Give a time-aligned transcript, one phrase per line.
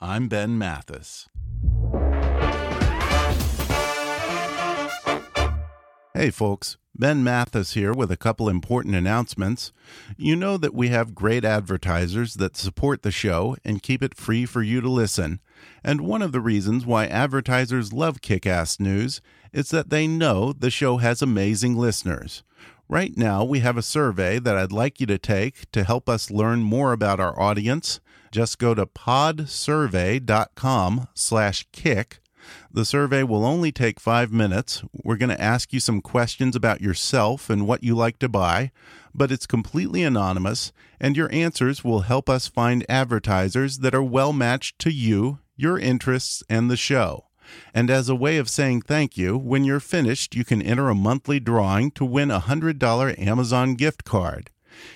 [0.00, 1.28] I'm Ben Mathis.
[6.12, 6.76] Hey, folks.
[6.96, 9.72] Ben Mathis here with a couple important announcements.
[10.16, 14.46] You know that we have great advertisers that support the show and keep it free
[14.46, 15.40] for you to listen.
[15.82, 19.20] And one of the reasons why advertisers love Kick Ass News
[19.52, 22.44] is that they know the show has amazing listeners.
[22.88, 26.30] Right now, we have a survey that I'd like you to take to help us
[26.30, 27.98] learn more about our audience.
[28.34, 32.18] Just go to podsurvey.com slash kick.
[32.68, 34.82] The survey will only take five minutes.
[34.92, 38.72] We're going to ask you some questions about yourself and what you like to buy,
[39.14, 44.32] but it's completely anonymous, and your answers will help us find advertisers that are well
[44.32, 47.26] matched to you, your interests, and the show.
[47.72, 50.94] And as a way of saying thank you, when you're finished, you can enter a
[50.96, 54.50] monthly drawing to win a $100 Amazon gift card.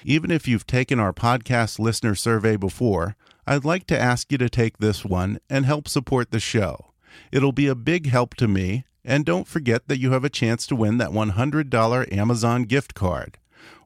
[0.05, 3.15] Even if you've taken our podcast listener survey before,
[3.49, 6.93] I'd like to ask you to take this one and help support the show.
[7.33, 10.67] It'll be a big help to me, and don't forget that you have a chance
[10.67, 13.39] to win that $100 Amazon gift card.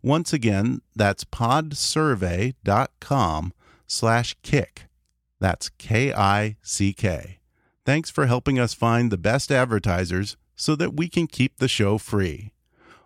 [0.03, 3.53] Once again, that's podsurvey.com
[3.87, 4.87] slash kick.
[5.39, 7.39] That's K-I-C-K.
[7.87, 11.99] Thanks for helping us find the best advertisers so that we can keep the show
[11.99, 12.53] free.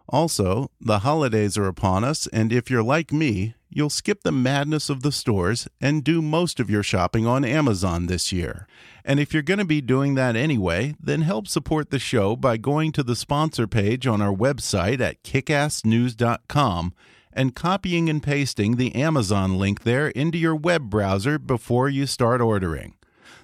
[0.09, 4.88] Also, the holidays are upon us, and if you're like me, you'll skip the madness
[4.88, 8.66] of the stores and do most of your shopping on Amazon this year.
[9.04, 12.56] And if you're going to be doing that anyway, then help support the show by
[12.56, 16.94] going to the sponsor page on our website at kickassnews.com
[17.32, 22.41] and copying and pasting the Amazon link there into your web browser before you start
[22.41, 22.94] ordering.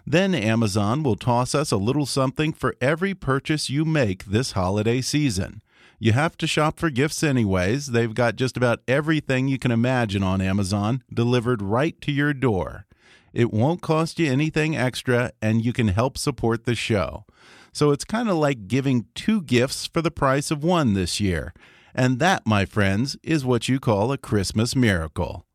[0.07, 5.01] Then Amazon will toss us a little something for every purchase you make this holiday
[5.01, 5.63] season.
[6.03, 7.93] You have to shop for gifts anyways.
[7.93, 12.87] They've got just about everything you can imagine on Amazon delivered right to your door.
[13.33, 17.25] It won't cost you anything extra, and you can help support the show.
[17.73, 21.55] So it's kind of like giving two gifts for the price of one this year.
[21.95, 25.47] And that, my friends, is what you call a Christmas miracle.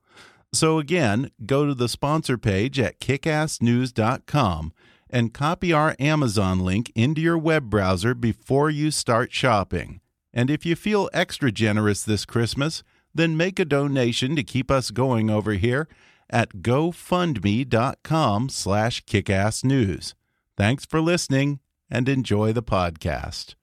[0.54, 4.72] So again, go to the sponsor page at kickassnews.com
[5.10, 10.00] and copy our Amazon link into your web browser before you start shopping.
[10.38, 14.92] And if you feel extra generous this Christmas, then make a donation to keep us
[14.92, 15.88] going over here
[16.30, 20.14] at gofundme.com slash kickassnews.
[20.56, 21.60] Thanks for listening
[21.90, 23.56] and enjoy the podcast.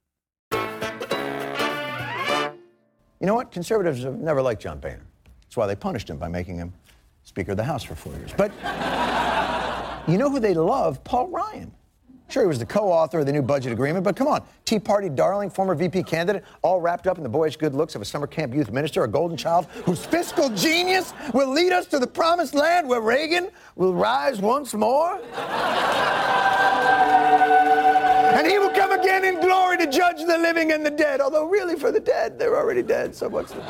[0.51, 0.59] You
[3.21, 3.53] know what?
[3.53, 5.07] Conservatives have never liked John Boehner.
[5.43, 6.73] That's why they punished him by making him
[7.23, 8.33] Speaker of the House for four years.
[8.37, 8.51] But
[10.09, 11.05] you know who they love?
[11.05, 11.73] Paul Ryan.
[12.29, 15.09] Sure, he was the co-author of the new budget agreement, but come on, Tea Party
[15.09, 18.27] darling, former VP candidate, all wrapped up in the boyish good looks of a summer
[18.27, 22.55] camp youth minister, a golden child whose fiscal genius will lead us to the promised
[22.55, 25.21] land where Reagan will rise once more.
[28.35, 31.21] and he will come again in glory to judge the living and the dead.
[31.21, 33.15] Although, really, for the dead, they're already dead.
[33.15, 33.63] So what's the?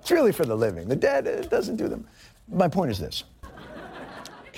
[0.00, 0.86] It's really for the living.
[0.86, 2.06] The dead, it doesn't do them.
[2.48, 3.24] My point is this.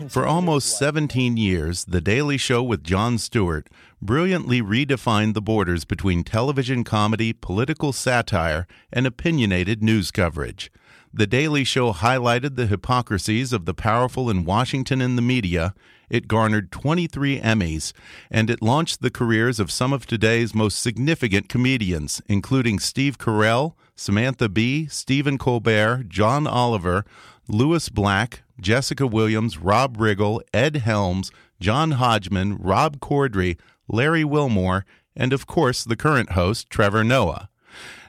[0.06, 3.68] For almost 17 years, The Daily Show with Jon Stewart
[4.00, 10.70] brilliantly redefined the borders between television comedy, political satire, and opinionated news coverage.
[11.12, 15.74] The Daily Show highlighted the hypocrisies of the powerful in Washington and the media.
[16.08, 17.92] It garnered 23 Emmys,
[18.30, 23.74] and it launched the careers of some of today's most significant comedians, including Steve Carell,
[23.96, 27.04] Samantha Bee, Stephen Colbert, John Oliver,
[27.48, 33.58] Lewis Black, Jessica Williams, Rob Riggle, Ed Helms, John Hodgman, Rob Corddry,
[33.88, 34.84] Larry Wilmore,
[35.16, 37.48] and of course the current host, Trevor Noah.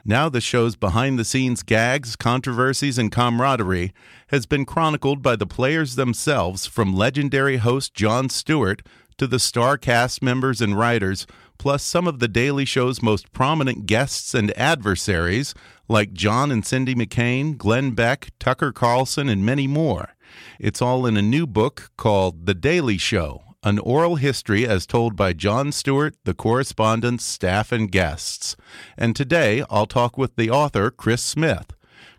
[0.04, 3.92] Now, the show's behind the scenes gags, controversies, and camaraderie
[4.28, 8.82] has been chronicled by the players themselves, from legendary host Jon Stewart
[9.18, 11.26] to the star cast members and writers,
[11.58, 15.54] plus some of The Daily Show's most prominent guests and adversaries,
[15.88, 20.14] like John and Cindy McCain, Glenn Beck, Tucker Carlson, and many more.
[20.58, 25.16] It's all in a new book called The Daily Show an oral history as told
[25.16, 28.56] by Jon Stewart, the correspondents, staff, and guests.
[28.96, 31.72] And today I'll talk with the author, Chris Smith.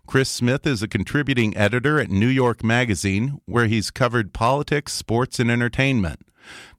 [0.06, 5.40] Chris Smith is a contributing editor at New York Magazine, where he's covered politics, sports,
[5.40, 6.20] and entertainment.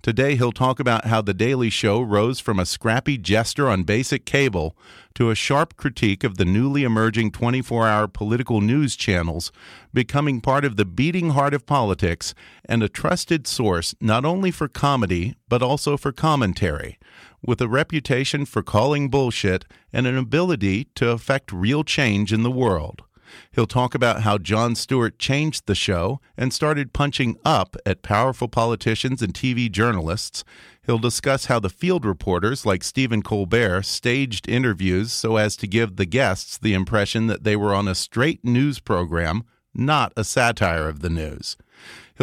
[0.02, 4.26] Today, he'll talk about how The Daily Show rose from a scrappy jester on basic
[4.26, 4.76] cable
[5.16, 9.52] to a sharp critique of the newly emerging 24 hour political news channels,
[9.94, 12.34] becoming part of the beating heart of politics
[12.66, 17.00] and a trusted source not only for comedy, but also for commentary,
[17.42, 22.52] with a reputation for calling bullshit and an ability to affect real change in the
[22.52, 23.04] world.
[23.52, 28.48] He'll talk about how Jon Stewart changed the show and started punching up at powerful
[28.48, 30.44] politicians and TV journalists.
[30.86, 35.96] He'll discuss how the field reporters, like Stephen Colbert, staged interviews so as to give
[35.96, 39.44] the guests the impression that they were on a straight news program,
[39.74, 41.56] not a satire of the news.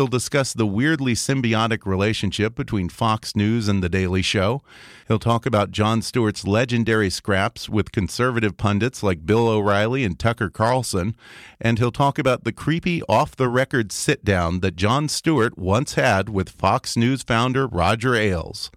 [0.00, 4.62] He'll discuss the weirdly symbiotic relationship between Fox News and The Daily Show.
[5.06, 10.49] He'll talk about Jon Stewart's legendary scraps with conservative pundits like Bill O'Reilly and Tucker
[10.49, 11.14] Carlson.
[11.61, 15.97] And he'll talk about the creepy off the record sit down that Jon Stewart once
[15.97, 18.70] had with Fox News founder Roger Ailes.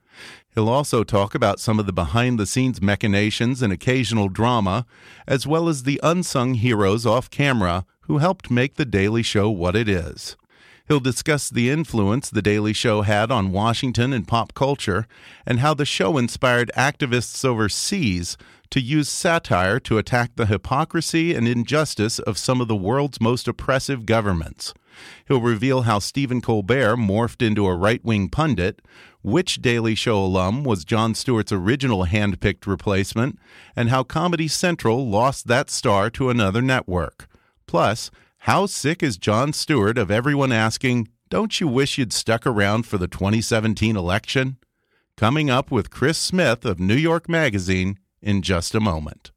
[0.54, 4.86] He'll also talk about some of the behind the scenes machinations and occasional drama,
[5.26, 9.78] as well as the unsung heroes off camera who helped make The Daily Show what
[9.78, 10.36] it is.
[10.88, 15.08] He'll discuss the influence The Daily Show had on Washington and pop culture,
[15.46, 18.38] and how the show inspired activists overseas
[18.70, 23.48] to use satire to attack the hypocrisy and injustice of some of the world's most
[23.48, 24.74] oppressive governments.
[25.28, 28.82] He'll reveal how Stephen Colbert morphed into a right wing pundit,
[29.22, 33.40] which Daily Show alum was Jon Stewart's original hand picked replacement,
[33.76, 37.28] and how Comedy Central lost that star to another network.
[37.68, 38.12] Plus,
[38.44, 42.98] how sick is Jon Stewart of everyone asking, Don't you wish you'd stuck around for
[42.98, 44.58] the 2017 election?
[45.16, 49.32] Coming up with Chris Smith of New York Magazine in just a moment.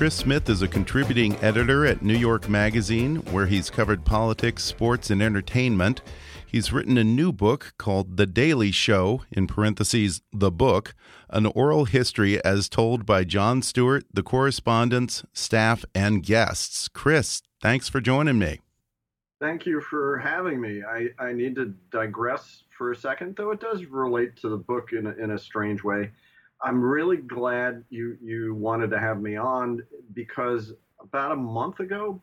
[0.00, 5.10] Chris Smith is a contributing editor at New York Magazine, where he's covered politics, sports,
[5.10, 6.00] and entertainment.
[6.46, 10.94] He's written a new book called The Daily Show, in parentheses, the book,
[11.28, 16.88] an oral history as told by Jon Stewart, the correspondents, staff, and guests.
[16.88, 18.60] Chris, thanks for joining me.
[19.38, 20.82] Thank you for having me.
[20.82, 24.94] I, I need to digress for a second, though it does relate to the book
[24.94, 26.10] in a, in a strange way.
[26.62, 32.20] I'm really glad you you wanted to have me on because about a month ago,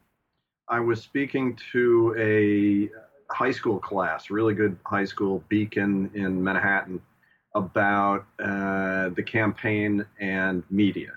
[0.68, 7.01] I was speaking to a high school class, really good high school, Beacon in Manhattan,
[7.56, 11.13] about uh, the campaign and media.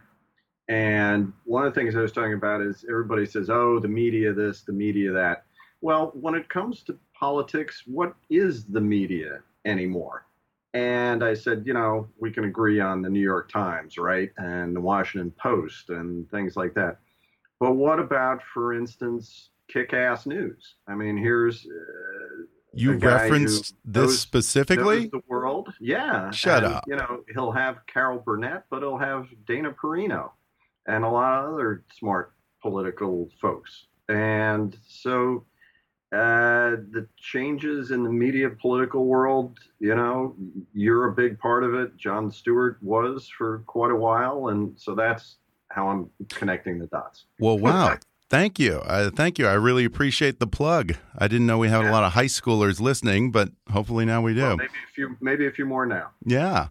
[0.68, 4.32] And one of the things I was talking about is everybody says, "Oh, the media
[4.32, 5.44] this, the media that."
[5.82, 10.26] Well, when it comes to politics, what is the media anymore?
[10.72, 14.30] And I said, you know, we can agree on the New York Times, right?
[14.36, 16.98] And the Washington Post and things like that.
[17.58, 20.76] But what about, for instance, kick ass news?
[20.86, 21.66] I mean, here's.
[21.66, 25.00] Uh, you referenced this knows, specifically?
[25.00, 25.74] Knows the world.
[25.80, 26.30] Yeah.
[26.30, 26.84] Shut and, up.
[26.86, 30.30] You know, he'll have Carol Burnett, but he'll have Dana Perino
[30.86, 33.86] and a lot of other smart political folks.
[34.08, 35.44] And so
[36.12, 40.34] uh, the changes in the media political world, you know,
[40.74, 41.96] you're a big part of it.
[41.96, 44.48] Jon Stewart was for quite a while.
[44.48, 45.36] And so that's
[45.68, 47.26] how I'm connecting the dots.
[47.38, 47.96] Well, wow.
[48.28, 48.82] thank you.
[48.84, 49.46] Uh, thank you.
[49.46, 50.96] I really appreciate the plug.
[51.16, 51.90] I didn't know we had yeah.
[51.90, 54.40] a lot of high schoolers listening, but hopefully now we do.
[54.40, 56.10] Well, maybe a few, maybe a few more now.
[56.24, 56.68] Yeah.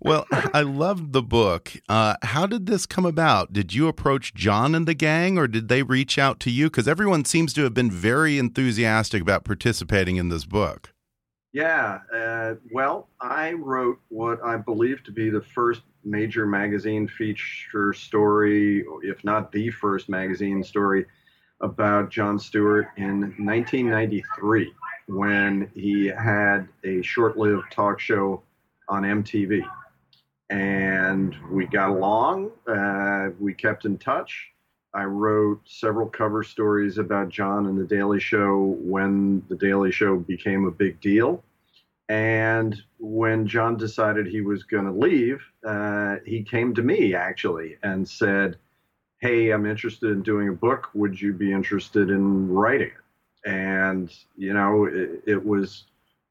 [0.00, 1.72] Well, I loved the book.
[1.88, 3.52] Uh, how did this come about?
[3.52, 6.66] Did you approach John and the gang, or did they reach out to you?
[6.66, 10.92] Because everyone seems to have been very enthusiastic about participating in this book.
[11.52, 11.98] Yeah.
[12.14, 18.84] Uh, well, I wrote what I believe to be the first major magazine feature story,
[19.02, 21.06] if not the first magazine story,
[21.60, 24.72] about Jon Stewart in 1993
[25.08, 28.42] when he had a short lived talk show
[28.88, 29.62] on MTV.
[30.50, 32.50] And we got along.
[32.66, 34.50] Uh, we kept in touch.
[34.92, 40.16] I wrote several cover stories about John and The Daily Show when The Daily Show
[40.16, 41.44] became a big deal.
[42.08, 47.76] And when John decided he was going to leave, uh, he came to me actually
[47.84, 48.56] and said,
[49.20, 50.88] Hey, I'm interested in doing a book.
[50.94, 53.48] Would you be interested in writing it?
[53.48, 55.84] And, you know, it, it was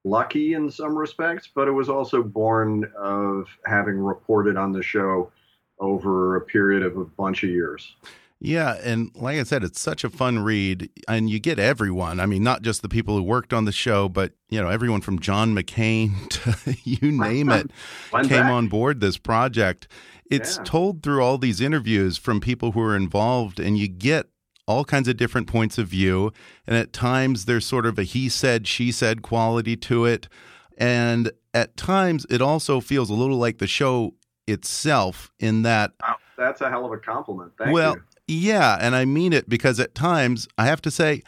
[0.10, 5.32] lucky in some respects, but it was also born of having reported on the show
[5.80, 7.96] over a period of a bunch of years.
[8.42, 12.22] Yeah, and like I said, it's such a fun read, and you get everyone.
[12.22, 15.02] I mean, not just the people who worked on the show, but you know, everyone
[15.02, 16.30] from John McCain
[16.66, 17.70] to you name it
[18.12, 18.52] came back.
[18.52, 19.90] on board this project.
[20.32, 20.64] It's yeah.
[20.64, 24.28] told through all these interviews from people who are involved, and you get
[24.70, 26.32] all kinds of different points of view.
[26.66, 30.30] And at times, there's sort of a he said, she said quality to it,
[30.78, 34.14] and at times, it also feels a little like the show
[34.48, 35.92] itself in that.
[36.02, 37.52] Wow, that's a hell of a compliment.
[37.58, 41.24] Thank well, you yeah, and I mean it because at times I have to say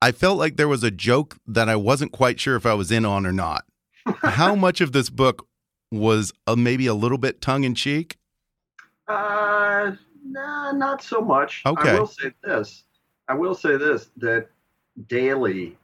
[0.00, 2.90] I felt like there was a joke that I wasn't quite sure if I was
[2.90, 3.64] in on or not.
[4.22, 5.46] How much of this book
[5.92, 8.16] was uh, maybe a little bit tongue in cheek?
[9.06, 9.92] Uh,
[10.30, 11.62] nah, not so much.
[11.66, 11.90] Okay.
[11.90, 12.84] I will say this.
[13.28, 14.48] I will say this that
[15.08, 15.76] daily,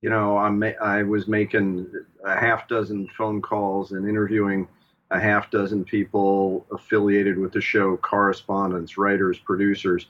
[0.00, 1.90] you know, I'm I was making
[2.24, 4.68] a half dozen phone calls and interviewing
[5.10, 10.06] a half dozen people affiliated with the show, correspondents, writers, producers.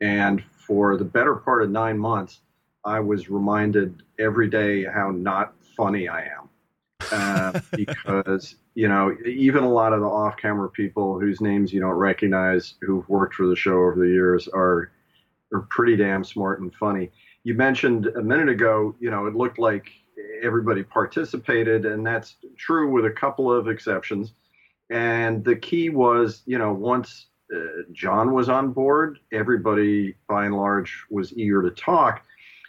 [0.00, 2.40] And for the better part of nine months,
[2.84, 6.48] I was reminded every day how not funny I am.
[7.12, 11.80] Uh, because, you know, even a lot of the off camera people whose names you
[11.80, 14.92] don't recognize who've worked for the show over the years are,
[15.52, 17.10] are pretty damn smart and funny.
[17.42, 19.90] You mentioned a minute ago, you know, it looked like
[20.42, 24.34] everybody participated, and that's true with a couple of exceptions.
[24.90, 30.56] And the key was, you know, once uh, John was on board, everybody by and
[30.56, 32.22] large was eager to talk.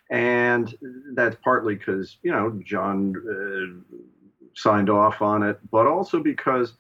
[0.10, 0.76] And
[1.14, 3.96] that's partly because, you know, John uh,
[4.54, 6.74] signed off on it, but also because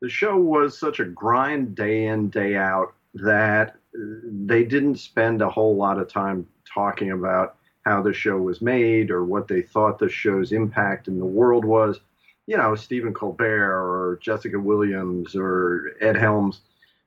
[0.00, 5.48] the show was such a grind day in, day out that they didn't spend a
[5.48, 9.98] whole lot of time talking about how the show was made or what they thought
[9.98, 12.00] the show's impact in the world was.
[12.46, 16.60] You know, Stephen Colbert or Jessica Williams or Ed Helms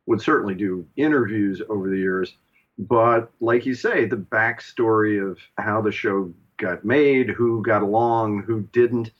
[0.05, 2.35] would certainly do interviews over the years.
[2.77, 8.43] But like you say, the backstory of how the show got made, who got along,
[8.43, 9.11] who didn't,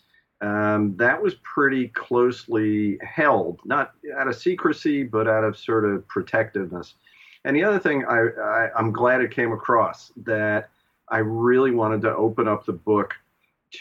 [0.41, 6.07] um, that was pretty closely held, not out of secrecy, but out of sort of
[6.07, 6.95] protectiveness.
[7.45, 10.69] And the other thing I, I, I'm glad it came across that
[11.10, 13.13] I really wanted to open up the book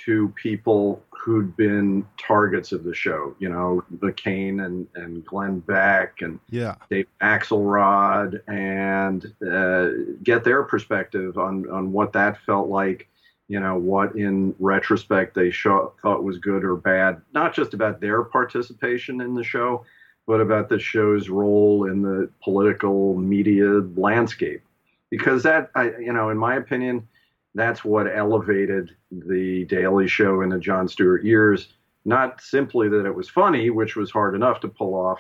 [0.05, 6.23] to people who'd been targets of the show, you know, McCain and, and Glenn Beck
[6.23, 6.77] and yeah.
[6.89, 13.09] Dave Axelrod and uh, get their perspective on, on what that felt like,
[13.51, 18.23] you know, what in retrospect they thought was good or bad, not just about their
[18.23, 19.85] participation in the show,
[20.25, 24.63] but about the show's role in the political media landscape.
[25.11, 27.09] Because that, I, you know, in my opinion,
[27.57, 31.73] that's what elevated the Daily Show in the Jon Stewart years.
[32.05, 35.19] Not simply that it was funny, which was hard enough to pull off,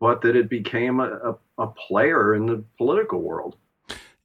[0.00, 1.10] but that it became a,
[1.58, 3.56] a, a player in the political world.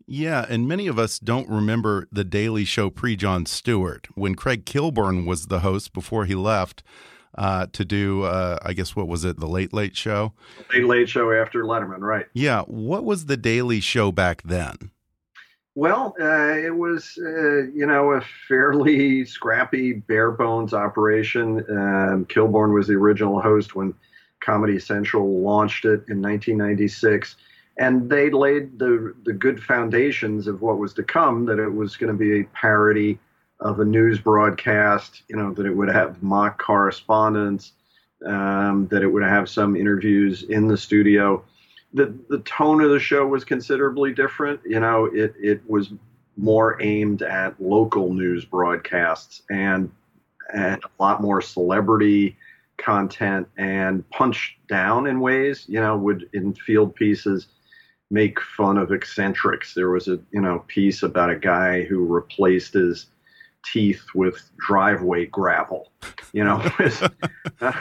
[0.08, 4.65] Yeah, and many of us don't remember the Daily Show pre Jon Stewart when Craig
[4.65, 6.84] Kilborn was the host before he left
[7.36, 10.34] uh, to do, uh, I guess, what was it, the Late Late Show?
[10.74, 12.25] Late Late Show after Letterman, right?
[12.34, 12.63] Yeah.
[12.63, 14.91] What was the Daily Show back then?
[15.74, 21.60] Well, uh, it was, uh, you know, a fairly scrappy, bare bones operation.
[21.70, 23.93] Um, Kilborn was the original host when
[24.41, 27.38] Comedy Central launched it in 1996.
[27.81, 31.97] And they laid the, the good foundations of what was to come, that it was
[31.97, 33.19] going to be a parody
[33.59, 37.73] of a news broadcast, you know, that it would have mock correspondents,
[38.25, 41.43] um, that it would have some interviews in the studio
[41.93, 44.59] the the tone of the show was considerably different.
[44.65, 45.91] You know, it it was
[46.38, 49.91] more aimed at local news broadcasts and
[50.53, 52.38] and a lot more celebrity
[52.77, 55.65] content and punched down in ways.
[55.67, 57.47] You know, would in field pieces
[58.11, 59.73] make fun of eccentrics.
[59.73, 63.07] There was a you know piece about a guy who replaced his
[63.65, 65.91] teeth with driveway gravel.
[66.33, 66.57] You know,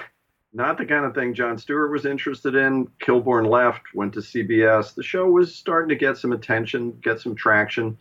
[0.52, 2.86] not the kind of thing Jon Stewart was interested in.
[3.04, 4.94] Kilborn left, went to CBS.
[4.94, 7.98] The show was starting to get some attention, get some traction.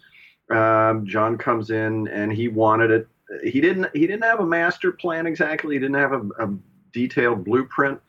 [0.50, 3.07] Um, John comes in and he wanted it.
[3.43, 3.88] He didn't.
[3.93, 5.75] He didn't have a master plan exactly.
[5.75, 6.53] He didn't have a, a
[6.93, 8.00] detailed blueprint,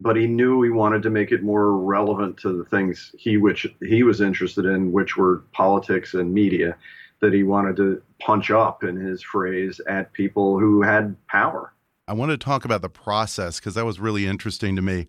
[0.00, 3.66] but he knew he wanted to make it more relevant to the things he which
[3.82, 6.76] he was interested in, which were politics and media.
[7.20, 11.74] That he wanted to punch up, in his phrase, at people who had power.
[12.08, 15.06] I want to talk about the process because that was really interesting to me.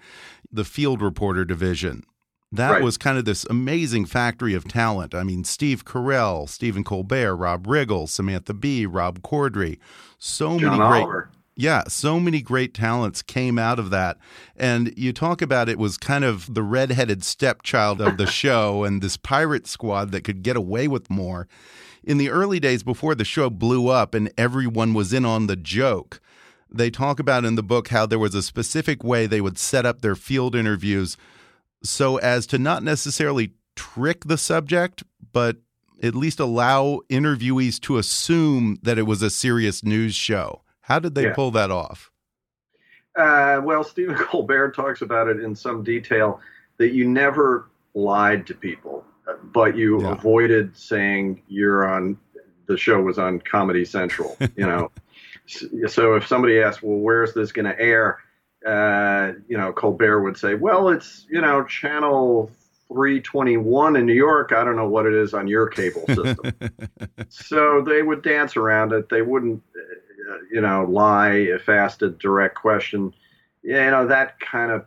[0.52, 2.04] The field reporter division.
[2.52, 2.84] That right.
[2.84, 5.16] was kind of this amazing factory of talent.
[5.16, 9.80] I mean, Steve Carell, Stephen Colbert, Rob Riggle, Samantha Bee, Rob Corddry.
[10.18, 11.04] So John many great.
[11.04, 11.30] Oliver.
[11.62, 14.18] Yeah, so many great talents came out of that.
[14.56, 19.00] And you talk about it was kind of the redheaded stepchild of the show and
[19.00, 21.48] this pirate squad that could get away with more.
[22.04, 25.56] In the early days before the show blew up and everyone was in on the
[25.56, 26.20] joke,
[26.68, 29.86] they talk about in the book how there was a specific way they would set
[29.86, 31.16] up their field interviews
[31.84, 35.58] so as to not necessarily trick the subject, but
[36.02, 40.64] at least allow interviewees to assume that it was a serious news show.
[40.92, 41.34] How did they yeah.
[41.34, 42.12] pull that off?
[43.16, 46.42] Uh, well, Stephen Colbert talks about it in some detail
[46.80, 49.06] that you never lied to people,
[49.54, 50.12] but you yeah.
[50.12, 52.18] avoided saying you're on
[52.66, 54.38] the show was on Comedy Central.
[54.58, 54.92] You know,
[55.88, 58.20] so if somebody asked, well, where's this going to air?
[58.68, 62.52] Uh, you know, Colbert would say, well, it's, you know, channel
[62.94, 64.52] 321 in New York.
[64.52, 66.54] I don't know what it is on your cable system.
[67.30, 69.08] so they would dance around it.
[69.10, 69.64] They wouldn't,
[70.52, 73.14] you know, lie if asked a direct question.
[73.64, 74.86] yeah, You know, that kind of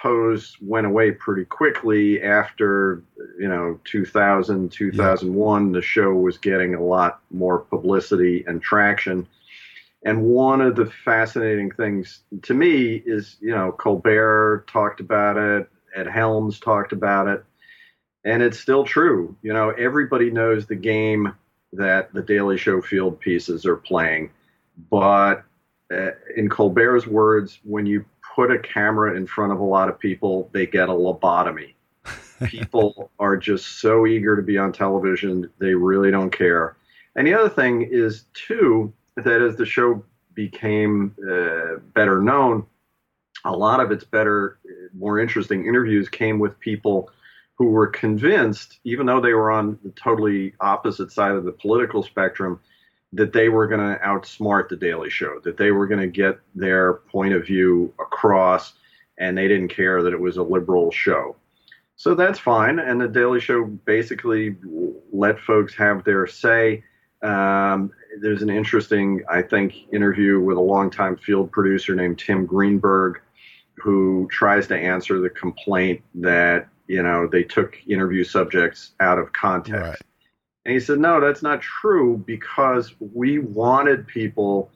[0.00, 3.02] pose went away pretty quickly after,
[3.38, 5.66] you know, 2000, 2001.
[5.66, 5.72] Yeah.
[5.72, 9.26] The show was getting a lot more publicity and traction.
[10.04, 15.68] And one of the fascinating things to me is, you know, Colbert talked about it,
[15.96, 17.44] Ed Helms talked about it,
[18.24, 19.34] and it's still true.
[19.42, 21.34] You know, everybody knows the game
[21.72, 24.30] that the Daily Show field pieces are playing,
[24.90, 25.44] but
[25.92, 28.04] uh, in Colbert's words, when you
[28.34, 31.74] put a camera in front of a lot of people, they get a lobotomy.
[32.44, 36.76] people are just so eager to be on television, they really don't care.
[37.14, 42.66] And the other thing is, too, that as the show became uh, better known,
[43.44, 44.58] a lot of its better,
[44.92, 47.10] more interesting interviews came with people
[47.54, 52.02] who were convinced, even though they were on the totally opposite side of the political
[52.02, 52.60] spectrum,
[53.12, 56.38] that they were going to outsmart the Daily Show, that they were going to get
[56.54, 58.74] their point of view across,
[59.18, 61.36] and they didn't care that it was a liberal show.
[61.96, 62.78] So that's fine.
[62.78, 64.56] And the Daily Show basically
[65.12, 66.84] let folks have their say.
[67.22, 67.90] Um,
[68.20, 73.20] there's an interesting, I think, interview with a longtime field producer named Tim Greenberg,
[73.76, 79.32] who tries to answer the complaint that you know they took interview subjects out of
[79.32, 79.82] context.
[79.82, 80.02] Right.
[80.66, 84.68] And he said, no, that's not true because we wanted people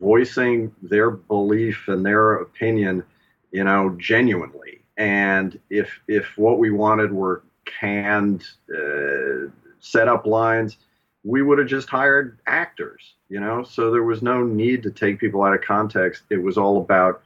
[0.00, 3.02] voicing their belief and their opinion,
[3.50, 4.82] you know, genuinely.
[4.96, 10.76] And if if what we wanted were canned uh, setup lines,
[11.24, 13.64] we would have just hired actors, you know?
[13.64, 16.22] So there was no need to take people out of context.
[16.30, 17.22] It was all about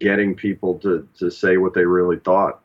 [0.00, 2.60] getting people to, to say what they really thought.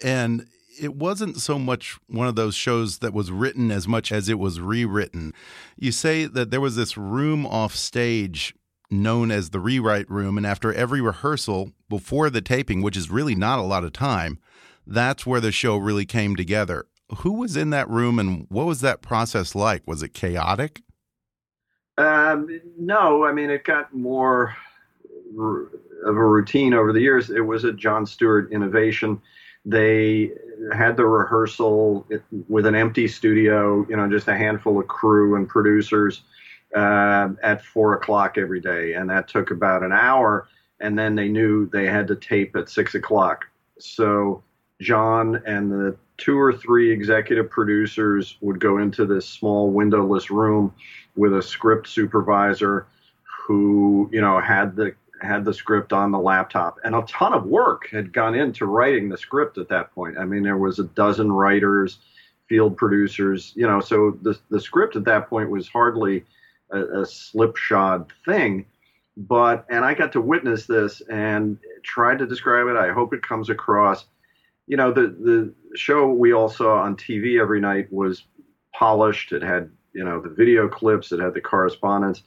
[0.00, 0.46] And
[0.80, 4.38] it wasn't so much one of those shows that was written as much as it
[4.38, 5.32] was rewritten.
[5.76, 8.54] You say that there was this room off stage
[8.90, 13.34] known as the rewrite room, and after every rehearsal before the taping, which is really
[13.34, 14.38] not a lot of time,
[14.86, 16.86] that's where the show really came together
[17.18, 19.86] who was in that room and what was that process like?
[19.86, 20.82] Was it chaotic?
[21.98, 24.54] Um, no, I mean, it got more
[25.38, 27.30] of a routine over the years.
[27.30, 29.20] It was a Jon Stewart innovation.
[29.66, 30.30] They
[30.72, 32.06] had the rehearsal
[32.48, 36.22] with an empty studio, you know, just a handful of crew and producers
[36.74, 38.94] uh, at four o'clock every day.
[38.94, 40.48] And that took about an hour.
[40.80, 43.46] And then they knew they had to tape at six o'clock.
[43.78, 44.42] So
[44.80, 50.72] John and the two or three executive producers would go into this small windowless room
[51.16, 52.86] with a script supervisor
[53.46, 57.44] who, you know, had the had the script on the laptop and a ton of
[57.44, 60.18] work had gone into writing the script at that point.
[60.18, 61.98] I mean, there was a dozen writers,
[62.48, 66.24] field producers, you know, so the the script at that point was hardly
[66.70, 68.66] a, a slipshod thing.
[69.16, 72.76] But and I got to witness this and tried to describe it.
[72.76, 74.04] I hope it comes across
[74.66, 78.24] you know, the the show we all saw on TV every night was
[78.72, 79.32] polished.
[79.32, 81.12] It had you know the video clips.
[81.12, 82.22] It had the correspondents,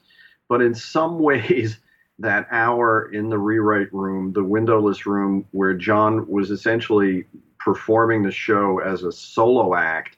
[0.48, 1.80] but in some ways.
[2.20, 7.26] That hour in the rewrite room, the windowless room, where John was essentially
[7.60, 10.18] performing the show as a solo act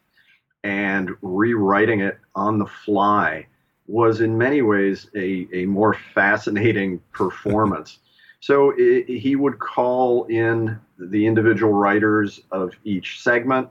[0.64, 3.48] and rewriting it on the fly
[3.88, 8.00] was in many ways a, a more fascinating performance
[8.40, 13.70] So it, he would call in the individual writers of each segment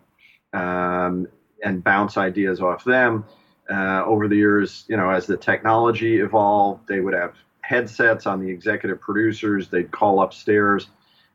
[0.53, 1.29] um,
[1.65, 3.25] and bounce ideas off them.
[3.71, 7.35] Uh, over the years, you know, as the technology evolved, they would have
[7.71, 9.69] headsets on the executive producers.
[9.69, 10.89] They'd call upstairs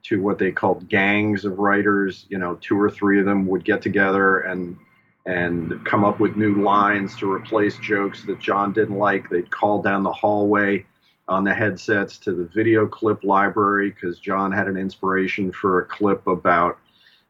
[0.03, 2.25] to what they called gangs of writers.
[2.27, 4.77] You know, two or three of them would get together and
[5.25, 9.29] and come up with new lines to replace jokes that John didn't like.
[9.29, 10.85] They'd call down the hallway
[11.27, 15.85] on the headsets to the video clip library because John had an inspiration for a
[15.85, 16.77] clip about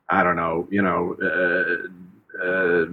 [0.10, 2.86] I don't know, you know, uh, uh,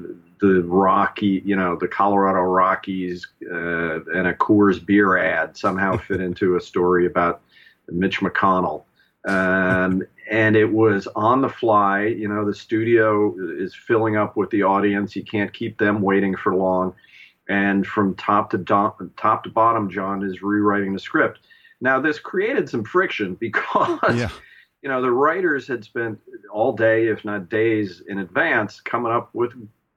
[0.42, 6.20] the Rocky, you know, the Colorado Rockies uh, and a Coors beer ad somehow fit
[6.20, 7.40] into a story about
[7.88, 8.83] Mitch McConnell.
[9.26, 12.07] Um, and it was on the fly.
[12.07, 15.14] You know, the studio is filling up with the audience.
[15.14, 16.92] You can't keep them waiting for long.
[17.48, 21.38] And from top to do- top to bottom, John is rewriting the script.
[21.81, 24.31] Now, this created some friction because, yeah.
[24.83, 26.18] you know, the writers had spent
[26.52, 29.52] all day, if not days, in advance coming up with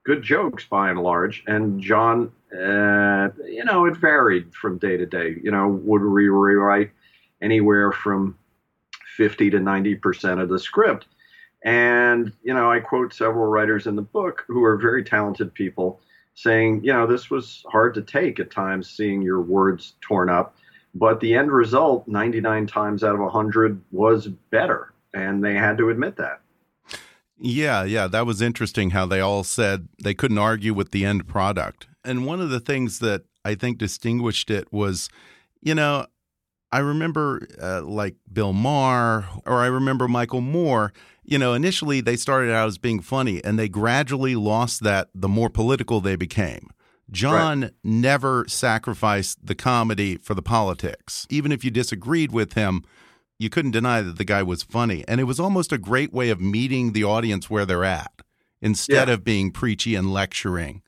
[0.05, 1.43] good jokes by and large.
[1.47, 5.35] And John, uh, you know, it varied from day to day.
[5.43, 6.91] You know, would rewrite
[7.41, 8.37] anywhere from
[9.17, 11.07] 50 to 90% of the script.
[11.63, 15.99] And, you know, I quote several writers in the book who are very talented people
[16.35, 20.55] saying, you know, this was hard to take at times, seeing your words torn up.
[20.93, 24.93] But the end result, 99 times out of 100, was better.
[25.13, 26.41] And they had to admit that.
[27.37, 31.27] Yeah, yeah, that was interesting how they all said they couldn't argue with the end
[31.27, 31.87] product.
[32.03, 35.09] And one of the things that I think distinguished it was,
[35.61, 36.05] you know,
[36.71, 40.93] I remember uh, like Bill Maher or I remember Michael Moore.
[41.23, 45.27] You know, initially they started out as being funny and they gradually lost that the
[45.27, 46.69] more political they became.
[47.11, 47.71] John right.
[47.83, 51.27] never sacrificed the comedy for the politics.
[51.29, 52.83] Even if you disagreed with him,
[53.39, 55.03] you couldn't deny that the guy was funny.
[55.07, 58.11] And it was almost a great way of meeting the audience where they're at
[58.61, 59.13] instead yeah.
[59.13, 60.81] of being preachy and lecturing.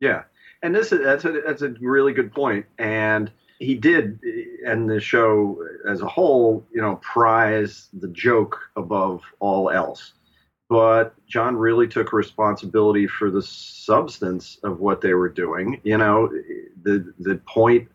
[0.00, 0.24] Yeah.
[0.62, 2.66] And this is that's a that's a really good point.
[2.78, 4.18] And he did,
[4.66, 10.14] and the show as a whole, you know, prize the joke above all else.
[10.68, 15.80] But John really took responsibility for the substance of what they were doing.
[15.82, 16.28] You know,
[16.82, 17.88] the the point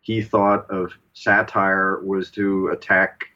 [0.00, 3.26] he thought of satire was to attack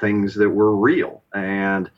[0.00, 1.22] things that were real.
[1.34, 1.90] And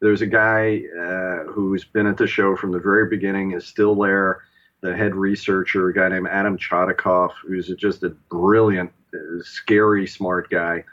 [0.00, 3.94] there's a guy uh, who's been at the show from the very beginning, is still
[3.94, 4.42] there
[4.80, 8.90] the head researcher, a guy named Adam Chodikoff, who's just a brilliant,
[9.42, 10.84] scary, smart guy,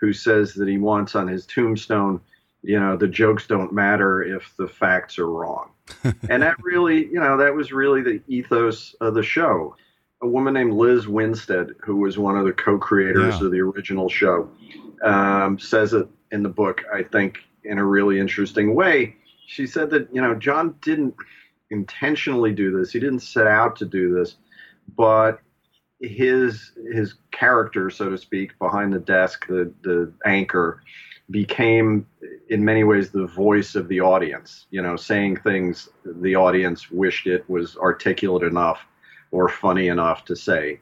[0.00, 2.20] who says that he wants on his tombstone,
[2.62, 5.70] you know, the jokes don't matter if the facts are wrong.
[6.28, 9.76] and that really, you know, that was really the ethos of the show.
[10.22, 13.46] A woman named Lizz Winstead, who was one of the co-creators yeah.
[13.46, 14.50] of the original show,
[15.02, 16.82] um, says it in the book.
[16.92, 19.16] I think in a really interesting way.
[19.46, 21.14] She said that you know John didn't
[21.70, 22.92] intentionally do this.
[22.92, 24.36] He didn't set out to do this,
[24.96, 25.40] but
[26.00, 30.82] his his character, so to speak, behind the desk, the the anchor,
[31.30, 32.06] became
[32.48, 34.66] in many ways the voice of the audience.
[34.70, 38.80] You know, saying things the audience wished it was articulate enough
[39.30, 40.80] or funny enough to say.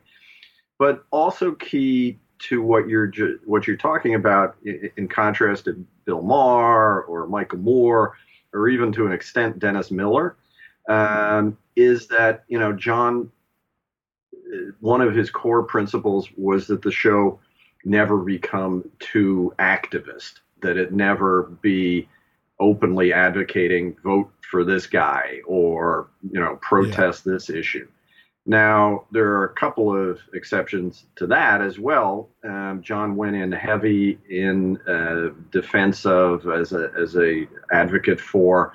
[0.78, 3.10] But also key to what you're
[3.44, 4.56] what you're talking about,
[4.96, 8.16] in contrast to Bill Maher or Michael Moore,
[8.52, 10.36] or even to an extent Dennis Miller,
[10.88, 13.30] um, is that you know John.
[14.78, 17.40] One of his core principles was that the show
[17.84, 22.08] never become too activist, that it never be
[22.60, 27.32] openly advocating vote for this guy or you know protest yeah.
[27.32, 27.88] this issue.
[28.46, 32.30] Now there are a couple of exceptions to that as well.
[32.44, 38.72] Um, John went in heavy in uh, defense of as a as a advocate for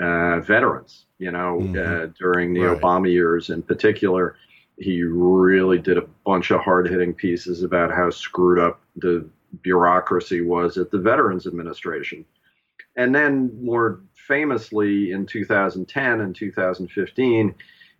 [0.00, 1.76] uh, veterans you know, mm-hmm.
[1.76, 2.80] uh, during the right.
[2.80, 4.36] Obama years in particular.
[4.78, 9.26] He really did a bunch of hard hitting pieces about how screwed up the
[9.62, 12.24] bureaucracy was at the Veterans Administration.
[12.96, 17.54] And then, more famously, in 2010 and 2015,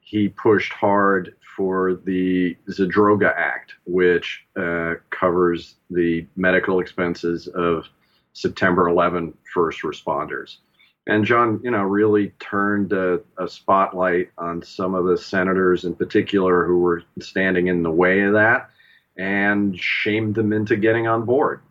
[0.06, 7.88] he pushed hard for the Zadroga Act, which uh, covers the medical expenses of
[8.32, 10.58] September 11 first responders.
[11.08, 15.96] And John, you know, really turned a, a, spotlight on some of the senators in
[15.96, 18.70] particular who were standing in the way of that
[19.16, 21.62] and shamed them into getting on board.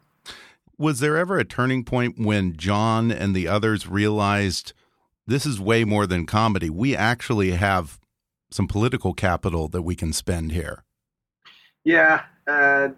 [0.78, 4.74] Was there ever a turning point when John and the others realized
[5.26, 6.70] this is way more than comedy?
[6.70, 7.98] We actually have
[8.56, 10.84] some political capital that we can spend here.
[11.84, 12.90] Yeah, uh,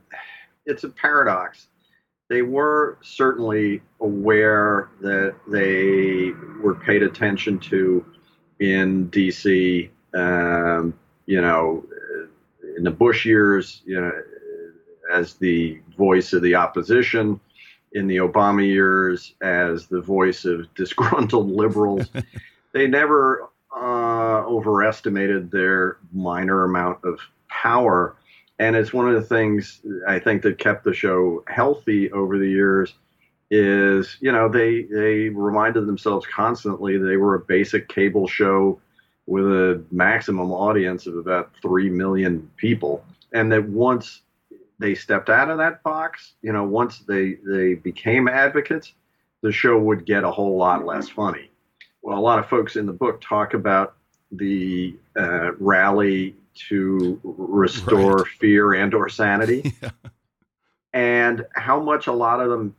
[0.65, 1.67] it's a paradox
[2.29, 8.05] they were certainly aware that they were paid attention to
[8.59, 9.89] in D.C.
[10.13, 10.93] Um,
[11.25, 11.85] you know,
[12.75, 14.11] in the Bush years, you know,
[15.11, 17.39] as the voice of the opposition,
[17.93, 22.07] in the Obama years as the voice of disgruntled liberals.
[22.73, 24.16] they never uh,
[24.47, 28.15] overestimated their minor amount of power.
[28.59, 32.49] And it's one of the things I think that kept the show healthy over the
[32.49, 32.93] years
[33.49, 38.81] is, you know, they they reminded themselves constantly they were a basic cable show
[39.27, 43.03] with a maximum audience of about 3 million people.
[43.33, 44.21] And that once
[44.79, 48.93] they stepped out of that box, you know, once they, they became advocates,
[49.41, 51.51] the show would get a whole lot less funny.
[52.01, 53.95] Well, a lot of folks in the book talk about
[54.31, 56.35] the uh, rally
[56.69, 58.27] to restore right.
[58.39, 59.89] fear and or sanity yeah.
[60.93, 62.75] and how much a lot of them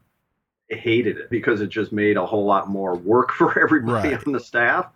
[0.69, 4.27] hated it because it just made a whole lot more work for everybody right.
[4.27, 4.91] on the staff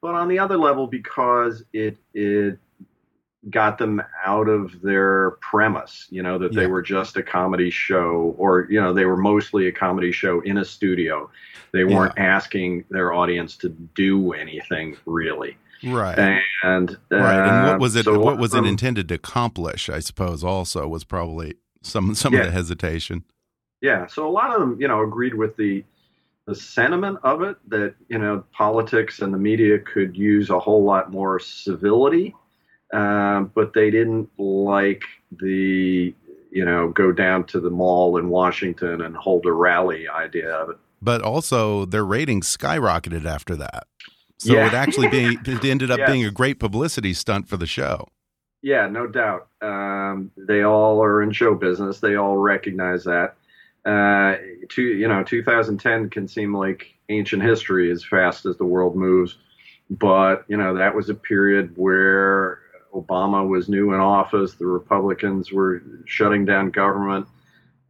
[0.00, 2.58] but on the other level because it it
[3.48, 6.60] got them out of their premise, you know, that yeah.
[6.60, 10.40] they were just a comedy show or, you know, they were mostly a comedy show
[10.40, 11.30] in a studio.
[11.72, 12.24] They weren't yeah.
[12.24, 15.56] asking their audience to do anything really.
[15.82, 16.18] Right.
[16.62, 17.48] And, right.
[17.48, 20.86] And what uh, was it, so what was it intended to accomplish, I suppose, also
[20.88, 22.40] was probably some, some yeah.
[22.40, 23.24] of the hesitation.
[23.80, 24.06] Yeah.
[24.06, 25.84] So a lot of them, you know, agreed with the,
[26.46, 30.84] the sentiment of it that, you know, politics and the media could use a whole
[30.84, 32.34] lot more civility
[32.92, 35.04] um, but they didn't like
[35.40, 36.14] the
[36.50, 40.70] you know go down to the mall in Washington and hold a rally idea of
[40.70, 40.76] it.
[41.02, 43.86] But also, their ratings skyrocketed after that.
[44.40, 44.66] So yeah.
[44.66, 46.10] it actually being it ended up yes.
[46.10, 48.08] being a great publicity stunt for the show.
[48.62, 49.48] Yeah, no doubt.
[49.60, 52.00] Um, they all are in show business.
[52.00, 53.36] They all recognize that.
[53.84, 54.36] Uh,
[54.70, 59.36] to you know, 2010 can seem like ancient history as fast as the world moves,
[59.90, 62.60] but you know that was a period where
[62.94, 67.26] Obama was new in office, the Republicans were shutting down government,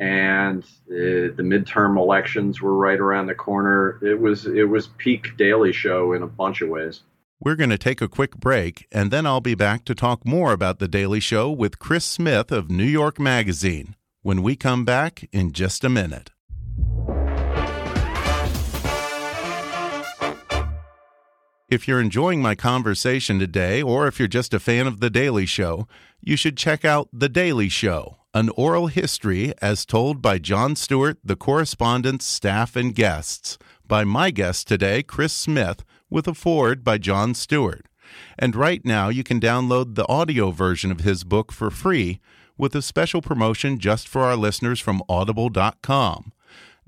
[0.00, 4.00] and uh, the midterm elections were right around the corner.
[4.02, 7.02] It was it was peak Daily Show in a bunch of ways.
[7.38, 10.52] We're going to take a quick break, and then I'll be back to talk more
[10.52, 15.26] about The Daily Show with Chris Smith of New York Magazine when we come back
[15.32, 16.30] in just a minute.
[21.70, 25.46] If you're enjoying my conversation today, or if you're just a fan of The Daily
[25.46, 25.86] Show,
[26.20, 31.18] you should check out The Daily Show, an oral history as told by Jon Stewart,
[31.24, 36.98] the correspondents, staff, and guests, by my guest today, Chris Smith, with a foreword by
[36.98, 37.86] Jon Stewart.
[38.38, 42.20] And right now, you can download the audio version of his book for free
[42.56, 46.32] with a special promotion just for our listeners from audible.com.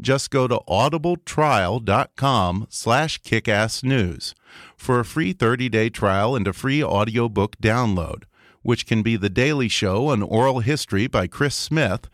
[0.00, 4.34] Just go to audibletrial.com slash kickassnews
[4.76, 8.24] for a free 30-day trial and a free audiobook download,
[8.62, 12.08] which can be The Daily Show, an oral history by Chris Smith,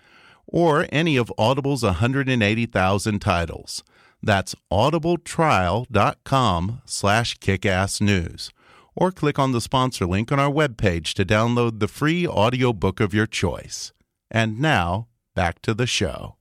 [0.46, 3.84] or any of Audible's 180,000 titles.
[4.22, 8.50] That's audibletrial.com slash kickassnews.
[8.96, 13.14] Or click on the sponsor link on our webpage to download the free audiobook of
[13.14, 13.92] your choice.
[14.30, 16.38] And now, back to the show.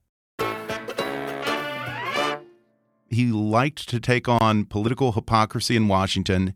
[3.10, 6.54] he liked to take on political hypocrisy in Washington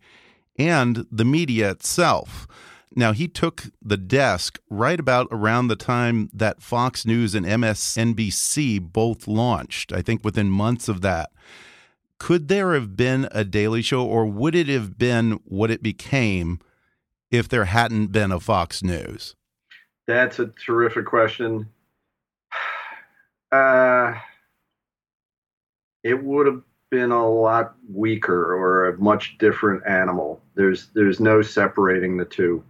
[0.59, 2.47] and the media itself.
[2.95, 8.81] Now, he took the desk right about around the time that Fox News and MSNBC
[8.93, 11.31] both launched, I think within months of that.
[12.19, 16.61] Could there have been a Daily Show, or would it have been what it became
[17.31, 19.35] if there hadn't been a Fox News?
[20.07, 21.69] That's a terrific question.
[23.51, 24.15] Uh,
[26.03, 30.41] it would have been a lot weaker or a much different animal.
[30.55, 32.65] There's there's no separating the two,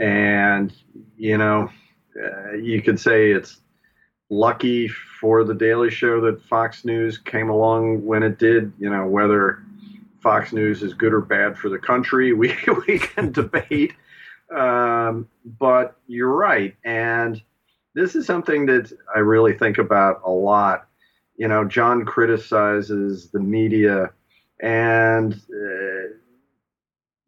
[0.00, 0.72] and
[1.16, 1.70] you know,
[2.20, 3.60] uh, you could say it's
[4.30, 8.72] lucky for the Daily Show that Fox News came along when it did.
[8.78, 9.62] You know, whether
[10.20, 12.54] Fox News is good or bad for the country, we
[12.88, 13.94] we can debate.
[14.54, 17.40] Um, but you're right, and
[17.94, 20.88] this is something that I really think about a lot
[21.40, 24.10] you know, John criticizes the media,
[24.60, 25.79] and uh,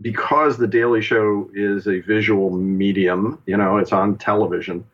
[0.03, 4.85] because the Daily Show is a visual medium, you know, it's on television.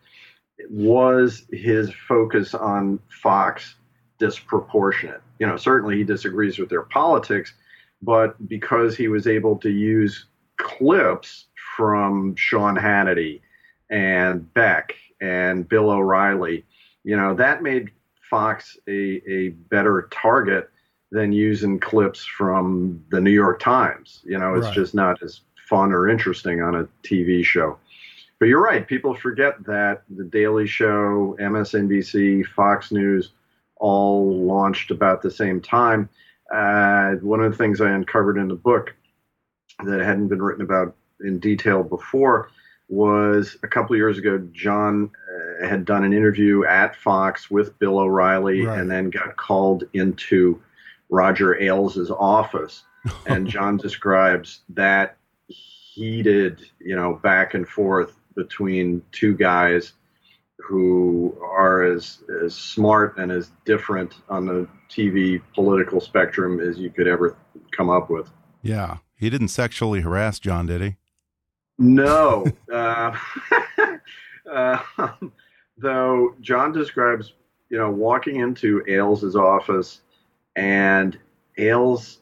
[0.71, 3.75] Was his focus on Fox
[4.18, 5.23] disproportionate?
[5.38, 7.55] You know, certainly he disagrees with their politics,
[8.03, 10.27] but because he was able to use
[10.59, 13.40] clips from Sean Hannity
[13.90, 16.64] and Beck and Bill O'Reilly,
[17.05, 17.90] you know, that made
[18.29, 20.71] Fox a, a better target
[21.11, 24.21] than using clips from the New York Times.
[24.25, 24.75] You know, it's Right.
[24.75, 27.79] just not as fun or interesting on a TV show.
[28.38, 28.87] But you're right.
[28.87, 33.33] People forget that the Daily Show, MSNBC, Fox News
[33.77, 36.09] all launched about the same time.
[36.55, 38.94] Uh, one of the things I uncovered in the book
[39.85, 40.94] that hadn't been written about
[41.25, 42.51] in detail before
[42.88, 45.11] was a couple of years ago, John
[45.62, 48.79] uh, had done an interview at Fox with Bill O'Reilly Right.
[48.79, 50.61] and then got called into
[51.09, 52.85] Roger Ailes' office.
[53.27, 55.16] And Jon describes that
[55.47, 59.92] heated, you know, back and forth between two guys
[60.59, 66.90] who are as, as smart and as different on the TV political spectrum as you
[66.90, 67.37] could ever
[67.71, 68.31] come up with.
[68.62, 68.99] Yeah.
[69.16, 70.97] He didn't sexually harass Jon, did he?
[71.79, 72.47] No.
[72.73, 73.16] uh,
[74.51, 74.79] uh,
[75.79, 77.33] though Jon describes,
[77.71, 80.03] you know, walking into Ailes' office
[80.59, 81.18] and
[81.57, 82.18] Ailes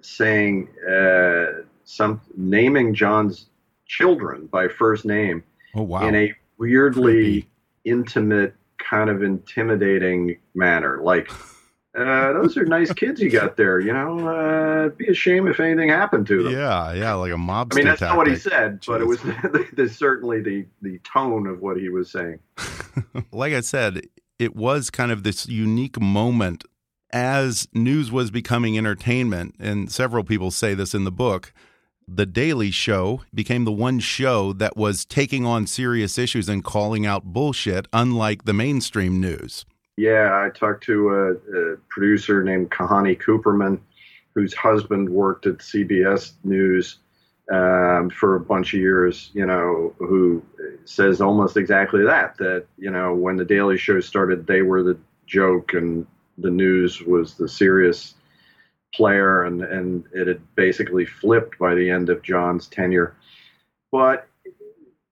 [0.00, 3.46] saying uh, some naming Jon's
[3.86, 5.42] children by first name
[5.74, 6.06] Oh, wow.
[6.06, 7.48] in a weirdly Creepy.
[7.84, 11.00] intimate, kind of intimidating manner.
[11.02, 11.30] Like,
[11.96, 13.80] uh, those are nice kids you got there.
[13.80, 16.52] You know, uh, it'd be a shame if anything happened to them.
[16.52, 17.72] yeah, yeah, like a mob.
[17.72, 19.20] I mean, that's not what he said, but it was
[19.74, 22.38] the, certainly the, the tone of what he was saying.
[23.32, 24.02] like I said,
[24.38, 26.64] it was kind of this unique moment
[27.12, 31.52] as news was becoming entertainment, and several people say this in the book.
[32.06, 37.06] The Daily Show became the one show that was taking on serious issues and calling
[37.06, 39.64] out bullshit, unlike the mainstream news.
[39.96, 43.80] Yeah, I talked to a, a producer named Kahane Cooperman,
[44.34, 46.98] whose husband worked at CBS News
[47.52, 50.42] um, for a bunch of years, you know, who
[50.84, 54.98] says almost exactly that, that, you know, when the Daily Show started, they were the
[55.26, 56.06] joke and
[56.40, 58.14] the news was the serious
[58.94, 63.16] player and, and it had basically flipped by the end of Jon's tenure.
[63.92, 64.28] But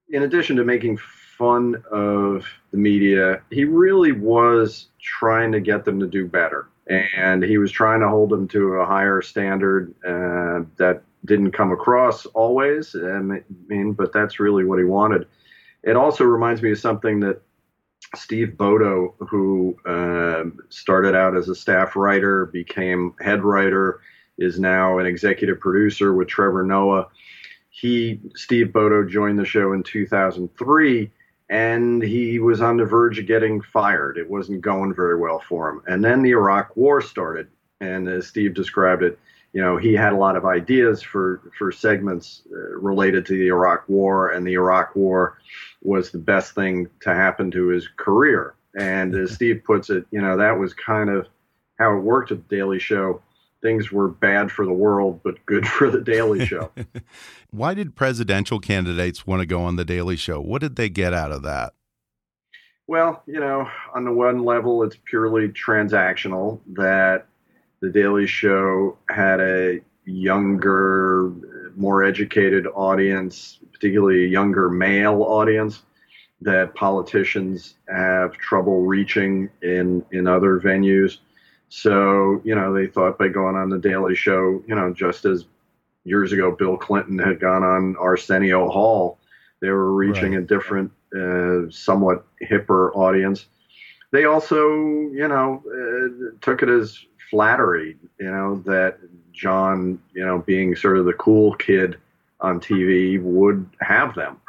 [0.08, 6.00] in addition to making fun of the media, he really was trying to get them
[6.00, 6.68] to do better.
[6.88, 11.70] And he was trying to hold them to a higher standard uh, that didn't come
[11.70, 12.96] across always.
[12.96, 13.20] I
[13.68, 15.26] mean, but that's really what he wanted.
[15.82, 17.42] It also reminds me of something that
[18.14, 24.00] Steve Bodow, who uh, started out as a staff writer, became head writer,
[24.38, 27.08] is now an executive producer with Trevor Noah.
[27.70, 31.10] He, Steve Bodow, joined the show in 2003,
[31.50, 34.16] and he was on the verge of getting fired.
[34.16, 35.82] It wasn't going very well for him.
[35.86, 37.48] And then the Iraq War started,
[37.80, 39.18] and as Steve described it,
[39.52, 43.48] you know, he had a lot of ideas for for segments uh, related to the
[43.48, 45.38] Iraq War, and the Iraq War
[45.82, 48.54] was the best thing to happen to his career.
[48.78, 51.26] And as Steve puts it, you know, that was kind of
[51.78, 53.22] how it worked at the Daily Show.
[53.62, 56.70] Things were bad for the world, but good for the Daily Show.
[57.50, 60.40] Why did presidential candidates want to go on the Daily Show?
[60.40, 61.72] What did they get out of that?
[62.86, 67.26] Well, you know, on the one level, it's purely transactional that
[67.80, 71.32] the Daily Show had a younger,
[71.76, 75.82] more educated audience, particularly a younger male audience
[76.40, 81.18] that politicians have trouble reaching in, in other venues.
[81.68, 85.46] So, you know, they thought by going on the Daily Show, you know, just as
[86.04, 89.18] years ago Bill Clinton had gone on Arsenio Hall,
[89.60, 90.42] they were reaching Right.
[90.42, 93.46] a different, uh, somewhat hipper audience.
[94.10, 96.98] They also, you know, uh, took it as
[97.30, 98.98] flattery, you know, that
[99.32, 101.96] Jon, you know, being sort of the cool kid
[102.40, 104.40] on TV would have them.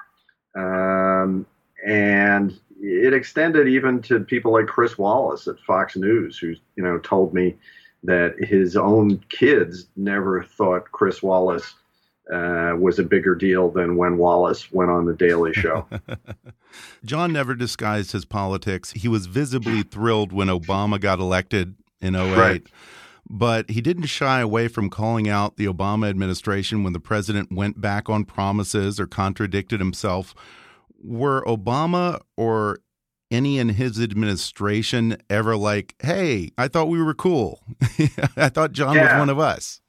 [0.55, 1.45] Um,
[1.85, 6.97] and it extended even to people like Chris Wallace at Fox News, who, you know,
[6.99, 7.55] told me
[8.03, 11.75] that his own kids never thought Chris Wallace
[12.31, 15.87] uh, was a bigger deal than when Wallace went on the Daily Show.
[17.05, 18.91] Jon never disguised his politics.
[18.91, 22.35] He was visibly thrilled when Obama got elected in 08.
[22.35, 22.63] Right.
[23.29, 27.79] But he didn't shy away from calling out the Obama administration when the president went
[27.79, 30.33] back on promises or contradicted himself.
[31.04, 32.79] Were Obama or
[33.31, 37.62] any in his administration ever like, hey, I thought we were cool?
[38.35, 39.81] I thought Jon was one of us.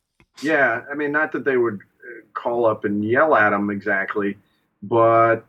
[0.42, 4.36] Yeah, I mean, not that they would uh, call up and yell at him exactly,
[4.82, 5.42] but uh,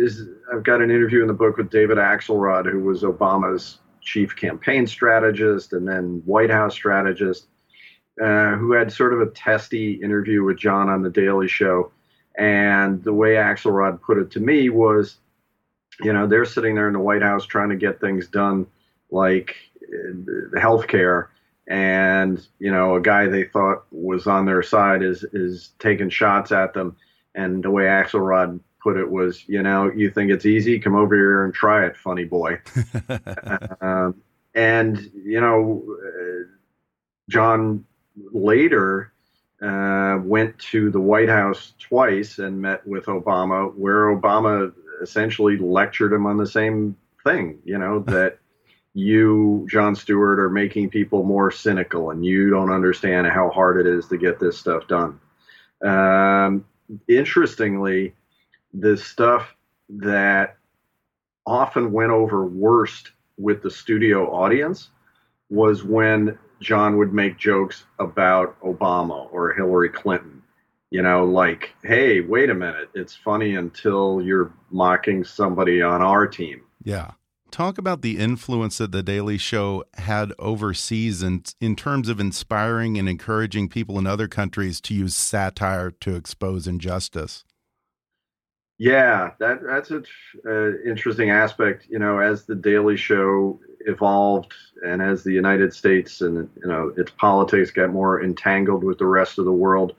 [0.00, 3.78] this, I've got an interview in the book with David Axelrod, who was Obama's
[4.08, 7.46] chief campaign strategist and then White House strategist,
[8.22, 11.92] uh, who had sort of a testy interview with Jon on the Daily Show.
[12.36, 15.18] And the way Axelrod put it to me was,
[16.00, 18.66] you know, they're sitting there in the White House trying to get things done
[19.10, 19.56] like
[20.54, 21.28] healthcare,
[21.66, 26.52] and you know a guy they thought was on their side is is taking shots
[26.52, 26.96] at them,
[27.34, 31.14] and the way Axelrod put it was, you know, you think it's easy, come over
[31.14, 32.58] here and try it, funny boy.
[33.80, 34.20] um,
[34.54, 36.44] and you know, uh,
[37.28, 37.84] Jon
[38.32, 39.12] later
[39.62, 44.72] uh, went to the White House twice and met with Obama, where Obama
[45.02, 48.38] essentially lectured him on the same thing, you know, that
[48.94, 53.86] you, Jon Stewart, are making people more cynical and you don't understand how hard it
[53.86, 55.20] is to get this stuff done.
[55.82, 56.64] Um,
[57.06, 58.14] interestingly,
[58.72, 59.54] the stuff
[59.88, 60.56] that
[61.46, 64.90] often went over worst with the studio audience
[65.48, 70.42] was when Jon would make jokes about Obama or Hillary Clinton.
[70.90, 76.26] You know, like, hey, wait a minute, it's funny until you're mocking somebody on our
[76.26, 76.62] team.
[76.82, 77.12] Yeah.
[77.50, 82.98] Talk about the influence that The Daily Show had overseas in, in terms of inspiring
[82.98, 87.44] and encouraging people in other countries to use satire to expose injustice.
[88.78, 90.04] Yeah, that that's an
[90.46, 91.86] uh, interesting aspect.
[91.90, 94.54] You know, as the Daily Show evolved,
[94.86, 99.06] and as the United States and you know its politics got more entangled with the
[99.06, 99.96] rest of the world,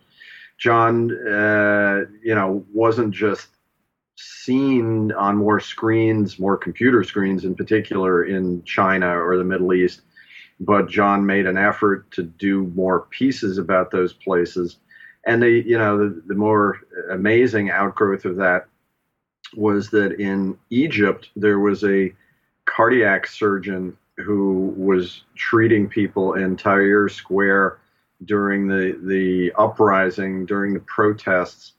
[0.58, 3.50] Jon, uh, you know, wasn't just
[4.18, 10.02] seen on more screens, more computer screens in particular in China or the Middle East,
[10.60, 14.78] but Jon made an effort to do more pieces about those places
[15.26, 16.80] and the you know the, the more
[17.12, 18.68] amazing outgrowth of that
[19.56, 22.14] was that in Egypt there was a
[22.66, 27.80] cardiac surgeon who was treating people in Tahrir Square
[28.26, 31.74] during the the uprising during the protests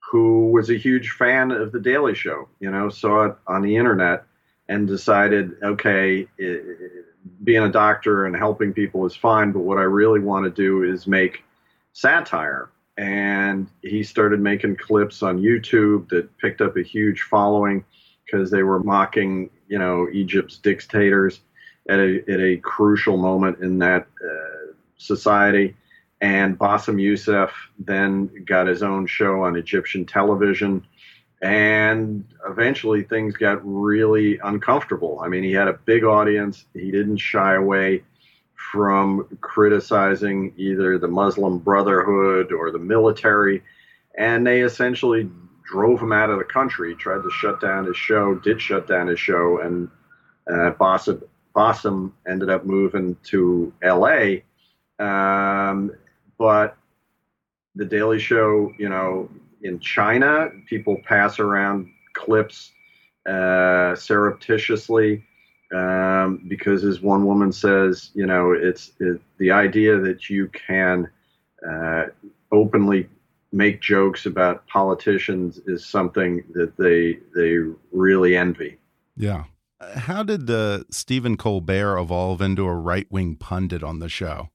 [0.00, 3.76] who was a huge fan of the Daily Show you know saw it on the
[3.76, 4.24] internet
[4.68, 7.06] and decided okay it,
[7.44, 10.82] being a doctor and helping people is fine but what I really want to do
[10.82, 11.44] is make
[11.92, 17.84] satire and he started making clips on YouTube that picked up a huge following
[18.24, 21.40] because they were mocking, you know, Egypt's dictators
[21.88, 25.76] at a at a crucial moment in that uh, society.
[26.20, 30.86] And Bassem Youssef then got his own show on Egyptian television,
[31.42, 35.20] and eventually things got really uncomfortable.
[35.20, 36.66] I mean, he had a big audience.
[36.74, 38.04] He didn't shy away
[38.70, 43.62] from criticizing either the Muslim Brotherhood or the military,
[44.16, 45.28] and they essentially
[45.64, 49.08] drove him out of the country, tried to shut down his show, did shut down
[49.08, 49.88] his show, and
[50.50, 50.72] uh,
[52.26, 54.36] ended up moving to LA.
[54.98, 55.92] Um,
[56.38, 56.76] but
[57.74, 59.30] the Daily Show, you know,
[59.62, 62.72] in China, people pass around clips
[63.26, 65.24] uh, surreptitiously
[65.74, 71.08] um, because, as one woman says, you know, it's it, the idea that you can
[71.68, 72.04] uh,
[72.50, 73.08] openly
[73.52, 77.58] make jokes about politicians is something that they they
[77.92, 78.78] really envy.
[79.16, 79.44] Yeah.
[79.96, 84.50] How did the Stephen Colbert evolve into a right wing pundit on the show?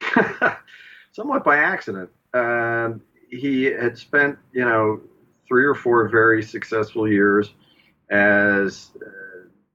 [1.12, 2.08] Somewhat by accident.
[2.32, 5.00] Um, he had spent, you know,
[5.46, 7.52] three or four very successful years
[8.10, 9.31] as uh,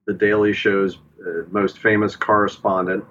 [0.08, 3.06] the Daily Show's uh, most famous correspondent,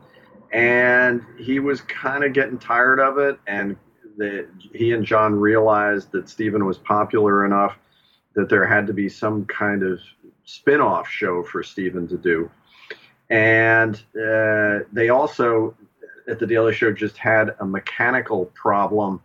[0.53, 3.39] and he was kind of getting tired of it.
[3.47, 3.77] And
[4.17, 7.79] the, he and Jon realized that Stephen was popular enough
[8.35, 10.01] that there had to be some kind of
[10.45, 12.51] spin-off show for Stephen to do.
[13.29, 15.75] And uh, they also,
[16.29, 19.21] at the Daily Show, just had a mechanical problem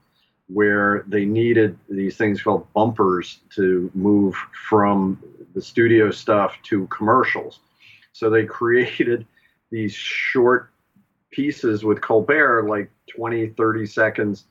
[0.48, 4.36] where they needed these things called bumpers to move
[4.68, 5.22] from
[5.54, 7.60] the studio stuff to commercials.
[8.14, 9.26] So they created
[9.72, 10.72] these short
[11.32, 14.46] pieces with Colbert, like 20, 30 seconds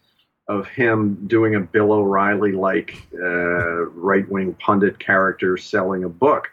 [0.49, 6.51] of him doing a Bill O'Reilly like uh, right wing pundit character selling a book.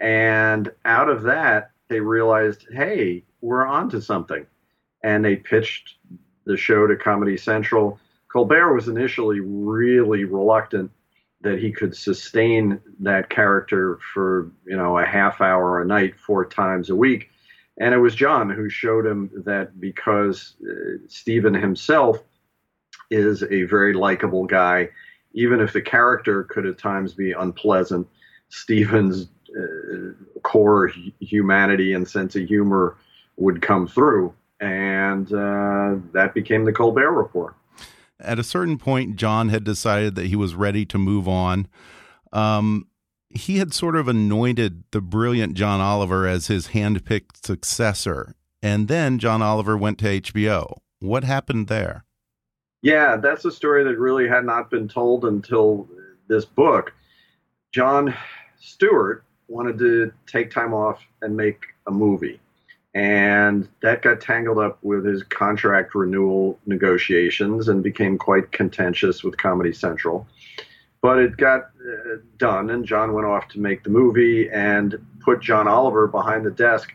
[0.00, 4.46] And out of that, they realized, hey, we're onto something.
[5.04, 5.96] And they pitched
[6.46, 8.00] the show to Comedy Central.
[8.32, 10.90] Colbert was initially really reluctant
[11.40, 16.44] that he could sustain that character for you know a half hour a night four
[16.44, 17.30] times a week.
[17.80, 22.18] And it was jon who showed him that because uh, stephen himself
[23.10, 24.88] is a very likable guy
[25.32, 28.06] even if the character could at times be unpleasant
[28.48, 30.12] stephen's uh,
[30.42, 32.96] core humanity and sense of humor
[33.36, 34.34] would come through.
[34.60, 37.54] And uh, that became the colbert report
[38.20, 41.68] at a certain point, Jon had decided that he was ready to move on.
[42.32, 42.88] Um,
[43.30, 48.34] he had sort of anointed the brilliant John Oliver as his handpicked successor.
[48.60, 50.78] and then John Oliver went to HBO.
[50.98, 52.04] What happened there?
[52.82, 55.88] Yeah, that's a story that really had not been told until
[56.26, 56.92] this book.
[57.72, 58.14] Jon
[58.58, 62.40] Stewart wanted to take time off and make a movie.
[62.98, 69.36] And that got tangled up with his contract renewal negotiations and became quite contentious with
[69.36, 70.26] Comedy Central.
[71.00, 75.40] But it got uh, done, and Jon went off to make the movie and put
[75.40, 76.92] John Oliver behind the desk,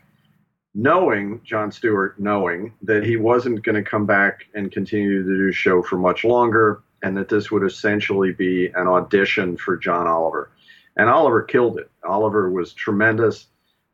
[0.76, 5.54] knowing, Jon Stewart knowing, that he wasn't going to come back and continue to do
[5.54, 10.52] show for much longer, and that this would essentially be an audition for John Oliver.
[10.98, 11.90] And Oliver killed it.
[12.04, 13.48] Oliver was tremendous,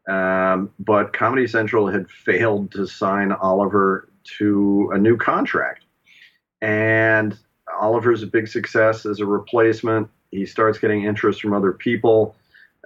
[0.10, 5.86] um, but Comedy Central had failed to sign Oliver to a new contract.
[6.62, 7.38] And
[7.80, 10.10] Oliver's a big success as a replacement.
[10.32, 12.36] He starts getting interest from other people.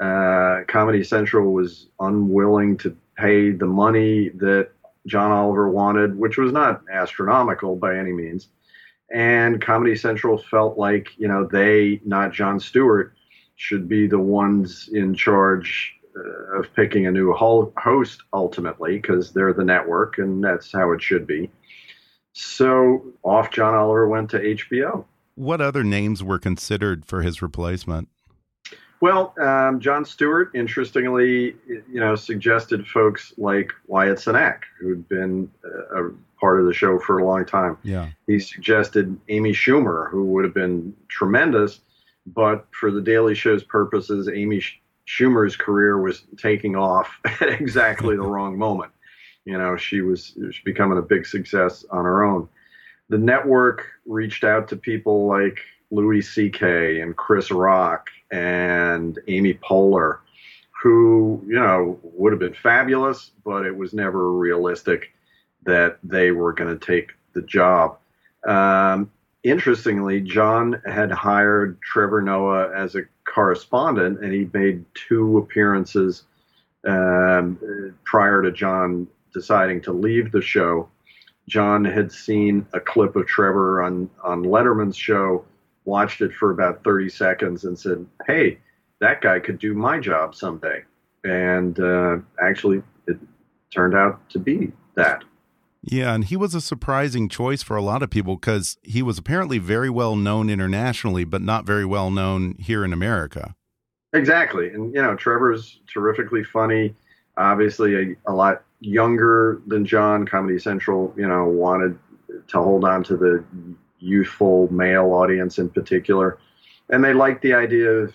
[0.01, 4.71] Uh, Comedy Central was unwilling to pay the money that
[5.07, 8.49] John Oliver wanted, which was not astronomical by any means.
[9.13, 13.13] And Comedy Central felt like, you know, they, not Jon Stewart,
[13.55, 15.95] should be the ones in charge
[16.53, 21.26] of picking a new host ultimately because they're the network and that's how it should
[21.26, 21.49] be.
[22.34, 25.05] So off John Oliver went to HBO.
[25.36, 28.09] What other names were considered for his replacement?
[29.01, 35.51] Well, um, Jon Stewart, interestingly, you know, suggested folks like Wyatt Cenac, who'd been
[35.93, 36.09] a
[36.39, 37.78] part of the show for a long time.
[37.84, 38.09] Yeah.
[38.28, 41.82] He suggested Amy Schumer, who would have been tremendous,
[42.28, 44.61] but for the Daily Show's purposes, Amy
[45.07, 48.91] Schumer's career was taking off at exactly the wrong moment.
[49.45, 52.47] You know, she was, she was becoming a big success on her own.
[53.09, 55.59] The network reached out to people like
[55.91, 57.01] Louis C.K.
[57.01, 60.19] and Chris Rock and Amy Poehler,
[60.81, 65.11] who, you know, would have been fabulous, but it was never realistic
[65.65, 67.97] that they were going to take the job.
[68.47, 69.11] Um,
[69.43, 73.03] interestingly, Jon had hired Trevor Noah as a
[73.34, 76.23] correspondent, and he made two appearances
[76.86, 77.57] um,
[78.03, 80.89] prior to Jon deciding to leave the show.
[81.47, 85.43] Jon had seen a clip of Trevor on, on Letterman's show,
[85.86, 88.59] watched it for about 30 seconds, and said, Hey,
[88.99, 90.84] that guy could do my job someday.
[91.23, 93.17] And uh, actually, it
[93.71, 95.23] turned out to be that.
[95.86, 99.17] Yeah, and he was a surprising choice for a lot of people because he was
[99.17, 103.53] apparently very well known internationally, but not very well known here in America.
[104.13, 104.69] Exactly.
[104.69, 106.95] And, you know, Trevor's terrifically funny,
[107.36, 110.25] obviously a, a lot younger than Jon.
[110.25, 111.99] Comedy Central, you know, wanted
[112.47, 113.43] to hold on to the
[113.99, 116.38] youthful male audience in particular.
[116.89, 118.13] And they liked the idea of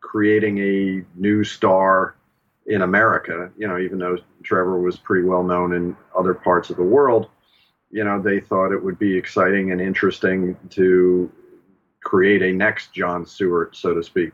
[0.00, 2.15] creating a new star
[2.66, 6.76] in America, you know, even though Trevor was pretty well known in other parts of
[6.76, 7.28] the world,
[7.90, 11.30] you know, they thought it would be exciting and interesting to
[12.02, 14.32] create a next Jon Stewart, so to speak.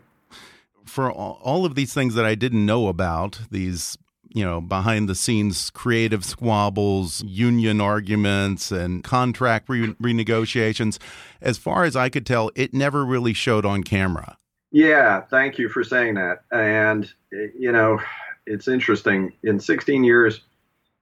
[0.84, 3.96] For all of these things that I didn't know about, these
[4.34, 10.98] you know, behind the scenes creative squabbles, union arguments, and contract re renegotiations.
[11.40, 14.38] As far as I could tell, it never really showed on camera.
[14.70, 16.44] Yeah, thank you for saying that.
[16.50, 18.00] And, you know,
[18.46, 19.32] it's interesting.
[19.42, 20.40] In 16 years,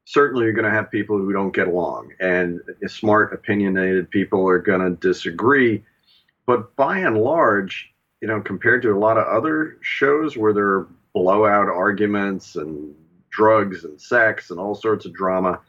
[0.04, 4.58] certainly you're going to have people who don't get along, and smart, opinionated people are
[4.58, 5.82] going to disagree.
[6.46, 10.66] But by and large, you know, compared to a lot of other shows where there
[10.66, 12.94] are blowout arguments and
[13.30, 15.60] drugs and sex and all sorts of drama,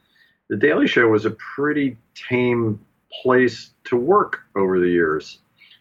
[0.50, 2.84] The Daily Show was a pretty tame
[3.22, 5.40] place to work over the years.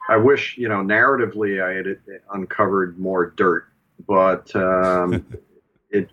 [0.09, 3.67] I wish, you know, narratively I had uncovered more dirt,
[4.07, 5.25] but um,
[5.91, 6.11] it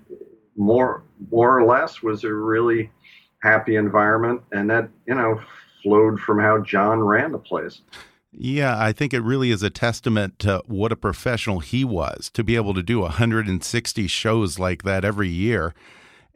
[0.55, 2.91] more more or less was a really
[3.43, 5.39] happy environment, and that you know
[5.83, 7.81] flowed from how Jon ran the place.
[8.31, 12.43] Yeah, I think it really is a testament to what a professional he was to
[12.43, 15.73] be able to do 160 shows like that every year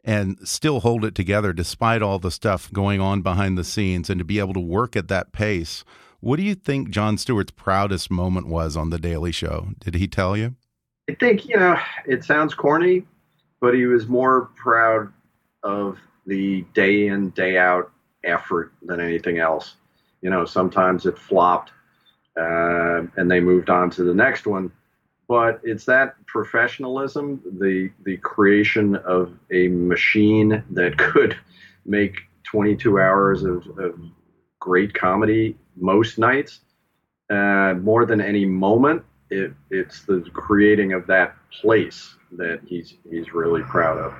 [0.04, 4.18] and still hold it together despite all the stuff going on behind the scenes and
[4.18, 5.84] to be able to work at that pace
[6.22, 9.70] what do you think Jon Stewart's proudest moment was on The Daily Show?
[9.80, 10.54] Did he tell you?
[11.10, 11.76] I think, you know,
[12.06, 13.04] it sounds corny,
[13.62, 15.10] but he was more proud
[15.62, 15.96] of
[16.26, 17.92] the day in, day out
[18.24, 19.76] effort than anything else.
[20.20, 21.70] You know, sometimes it flopped
[22.36, 24.72] uh, and they moved on to the next one.
[25.28, 31.38] But it's that professionalism, the the creation of a machine that could
[31.86, 33.98] make 22 hours of, of
[34.58, 36.60] great comedy most nights.
[37.30, 43.32] Uh, more than any moment, it, it's the creating of that place that he's he's
[43.34, 44.14] really proud of.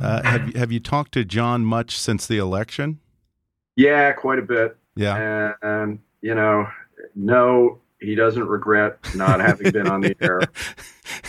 [0.00, 3.00] Uh, have have you talked to Jon much since the election?
[3.76, 4.76] Yeah, quite a bit.
[4.94, 6.66] Yeah, and you know,
[7.14, 10.40] no, he doesn't regret not having been on the air.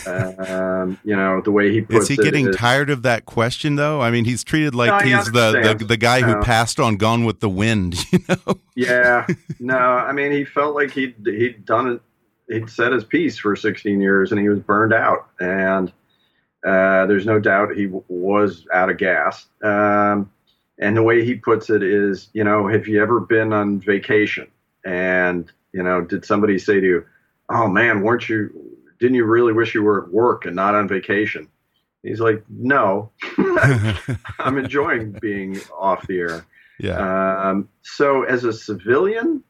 [0.06, 3.76] Um, you know, the way he puts is he getting is- tired of that question
[3.76, 4.00] though?
[4.00, 7.24] I mean, he's treated like No, he's the, the the guy who passed on Gone
[7.24, 7.96] with the Wind.
[8.12, 8.54] You know?
[8.76, 9.26] Yeah,
[9.60, 12.02] no, I mean, he felt like he'd he'd done it.
[12.48, 15.28] He'd said his piece for 16 years, and he was burned out.
[15.40, 15.90] And
[16.66, 19.46] uh, there's no doubt he w- was out of gas.
[19.62, 20.30] Um,
[20.78, 24.48] and the way he puts it is, you know, have you ever been on vacation?
[24.84, 27.04] And you know, did somebody say to you,
[27.48, 28.50] "Oh man, weren't you?
[29.00, 31.48] Didn't you really wish you were at work and not on vacation?"
[32.02, 33.10] He's like, "No,
[34.38, 36.46] I'm enjoying being off the air."
[36.80, 39.42] yeah, Um, so, as a civilian,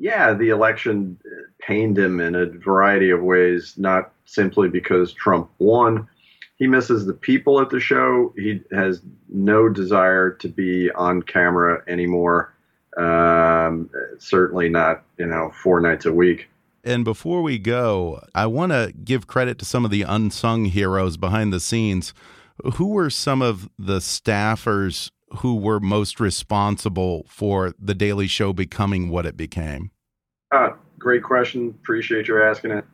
[0.00, 1.18] yeah, the election
[1.60, 6.08] pained him in a variety of ways, not simply because Trump won.
[6.56, 8.32] He misses the people at the show.
[8.34, 12.54] He has no desire to be on camera anymore.
[12.96, 16.48] Um, certainly not, you know, four nights a week.
[16.82, 21.18] And before we go, I want to give credit to some of the unsung heroes
[21.18, 22.14] behind the scenes.
[22.74, 29.08] Who were some of the staffers who were most responsible for The Daily Show becoming
[29.10, 29.90] what it became?
[30.50, 31.68] Uh, great question.
[31.68, 32.84] Appreciate your asking it.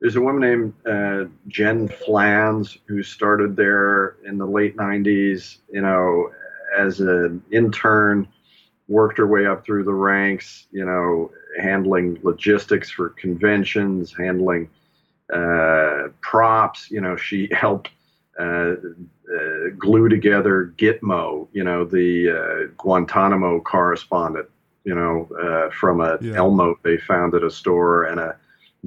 [0.00, 5.80] There's a woman named uh, Jen Flanz who started there in the late 90s, you
[5.80, 6.30] know,
[6.76, 8.28] as an intern,
[8.88, 14.68] worked her way up through the ranks, you know, handling logistics for conventions, handling
[15.32, 16.90] uh, props.
[16.90, 17.90] You know, she helped
[18.38, 24.48] uh, uh, glue together Gitmo, you know, the uh, Guantanamo correspondent,
[24.84, 26.36] you know, uh, from a Yeah.
[26.36, 28.36] Elmo they found at a store and a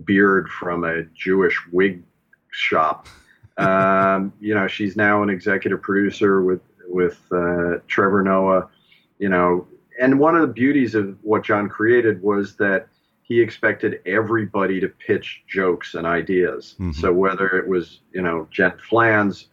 [0.04, 2.04] beard from a Jewish wig
[2.52, 3.08] shop.
[3.60, 8.70] Um, you know, she's now an executive producer with with uh, Trevor Noah.
[9.18, 9.68] You know,
[10.00, 12.88] and one of the beauties of what Jon created was that
[13.28, 16.76] he expected everybody to pitch jokes and ideas.
[16.80, 16.96] Mhm.
[16.96, 19.48] So whether it was you know Jen Flanz,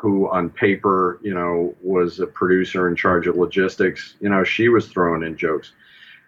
[0.00, 4.68] who on paper you know was a producer in charge of logistics, you know she
[4.68, 5.72] was throwing in jokes.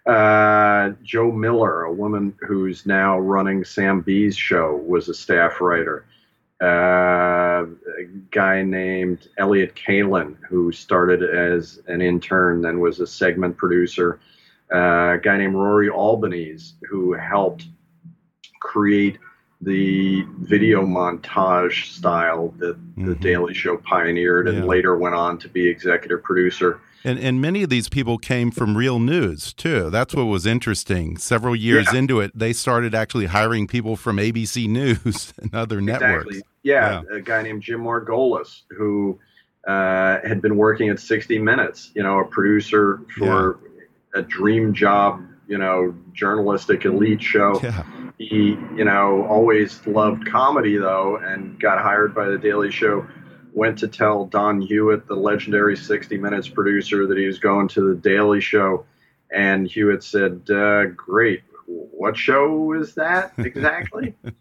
[0.07, 6.05] Uh, Jo Miller, a woman who's now running Sam Bee's show, was a staff writer.
[6.63, 7.65] Uh,
[7.99, 14.21] a guy named Elliott Kalan, who started as an intern, then was a segment producer.
[14.73, 17.67] Uh, a guy named Rory Albanese, who helped
[18.61, 19.19] create
[19.61, 23.21] the video montage style that the Mhm.
[23.21, 24.65] Daily Show pioneered and Yeah.
[24.65, 26.81] later went on to be executive producer.
[27.07, 29.91] And and many of these people came from real news too.
[29.91, 31.17] That's what was interesting.
[31.19, 31.99] Several years Yeah.
[31.99, 36.27] into it, they started actually hiring people from ABC News and other networks.
[36.27, 36.43] Exactly.
[36.63, 39.19] Yeah, a guy named Jim Margolis who
[39.67, 43.59] uh, had been working at 60 Minutes, you know, a producer for
[44.15, 47.61] a dream job, you know, journalistic elite show.
[47.63, 47.85] Yeah.
[48.17, 53.05] He, you know, always loved comedy though, and got hired by the Daily Show.
[53.53, 57.89] Went to tell Don Hewitt, the legendary 60 Minutes producer, that he was going to
[57.89, 58.87] the Daily Show,
[59.33, 64.35] and Hewitt said, uh, "Great, what show is that exactly?" um,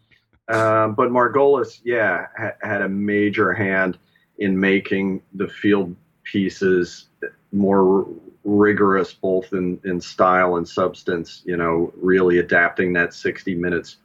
[0.94, 3.98] but Margolis, yeah, ha- had a major hand
[4.38, 7.08] in making the field pieces
[7.50, 8.06] more
[8.44, 11.42] rigorous, both in, in style and substance.
[11.44, 13.96] You know, really adapting that 60 minutes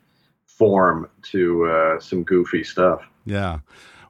[0.46, 3.02] form to uh, some goofy stuff.
[3.26, 3.60] Yeah.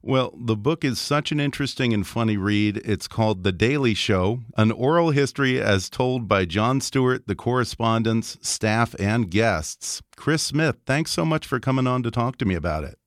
[0.02, 2.78] Well, the book is such an interesting and funny read.
[2.86, 8.38] It's called The Daily Show An Oral History as Told by Jon Stewart, the correspondents,
[8.42, 10.02] staff, and guests.
[10.16, 12.98] Chris Smith, thanks so much for coming on to talk to me about it.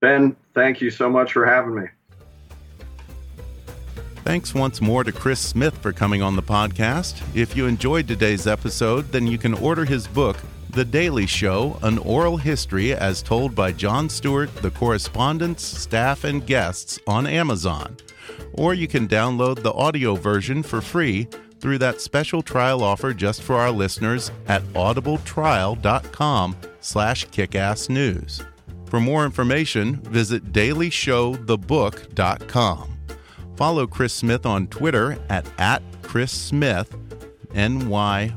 [0.00, 1.86] Ben, thank you so much for having me.
[4.24, 7.22] Thanks once more to Chris Smith for coming on the podcast.
[7.36, 10.38] If you enjoyed today's episode, then you can order his book,
[10.70, 16.46] The Daily Show An Oral History as Told by Jon Stewart, the correspondents, staff, and
[16.46, 17.98] guests on Amazon.
[18.54, 21.28] Or you can download the audio version for free
[21.60, 28.46] through that special trial offer just for our listeners at audibletrial.com slash kickassnews.
[28.86, 32.93] For more information, visit dailyshowthebook.com.
[33.56, 36.94] Follow Chris Smith on Twitter at, at Chris Smith,
[37.54, 38.34] NY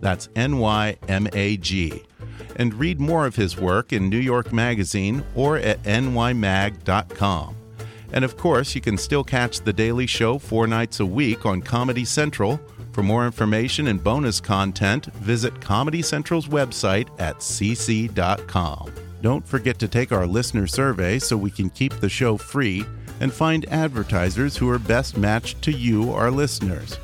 [0.00, 2.02] That's N Y M A G.
[2.56, 7.56] And read more of his work in New York Magazine or at nymag.com.
[8.12, 11.62] And of course, you can still catch The Daily Show four nights a week on
[11.62, 12.60] Comedy Central.
[12.92, 18.92] For more information and bonus content, visit Comedy Central's website at cc.com.
[19.22, 22.84] Don't forget to take our listener survey so we can keep the show free
[23.22, 26.98] and find advertisers who are best matched to you, our listeners.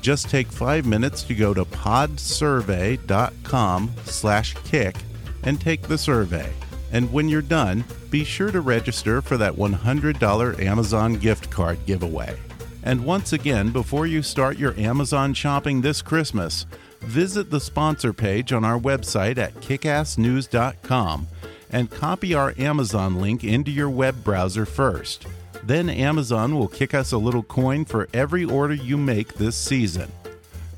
[0.00, 4.96] Just take five minutes to go to podsurvey.com slash kick
[5.42, 6.50] and take the survey.
[6.90, 12.34] And when you're done, be sure to register for that $100 Amazon gift card giveaway.
[12.82, 16.64] And once again, before you start your Amazon shopping this Christmas,
[17.00, 21.26] visit the sponsor page on our website at kickassnews.com
[21.68, 25.26] and copy our Amazon link into your web browser first.
[25.64, 30.10] Then Amazon will kick us a little coin for every order you make this season.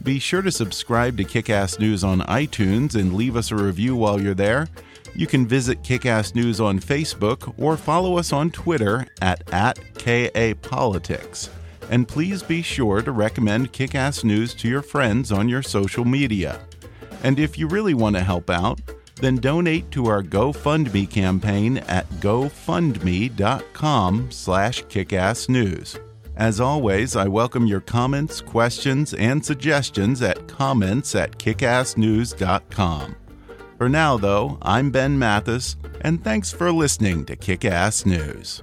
[0.03, 4.21] Be sure to subscribe to Kickass News on iTunes and leave us a review while
[4.21, 4.69] you're there.
[5.15, 11.51] You can visit Kickass News on Facebook or follow us on Twitter at, at KAPolitics.
[11.91, 16.61] And please be sure to recommend Kickass News to your friends on your social media.
[17.23, 18.81] And if you really want to help out,
[19.21, 26.01] then donate to our GoFundMe campaign at gofundme.com slash kickassnews.
[26.37, 33.17] As always, I welcome your comments, questions, and suggestions at comments at kickassnews.com.
[33.77, 38.63] For now, though, I'm Ben Mathis, and thanks for listening to Kickass News.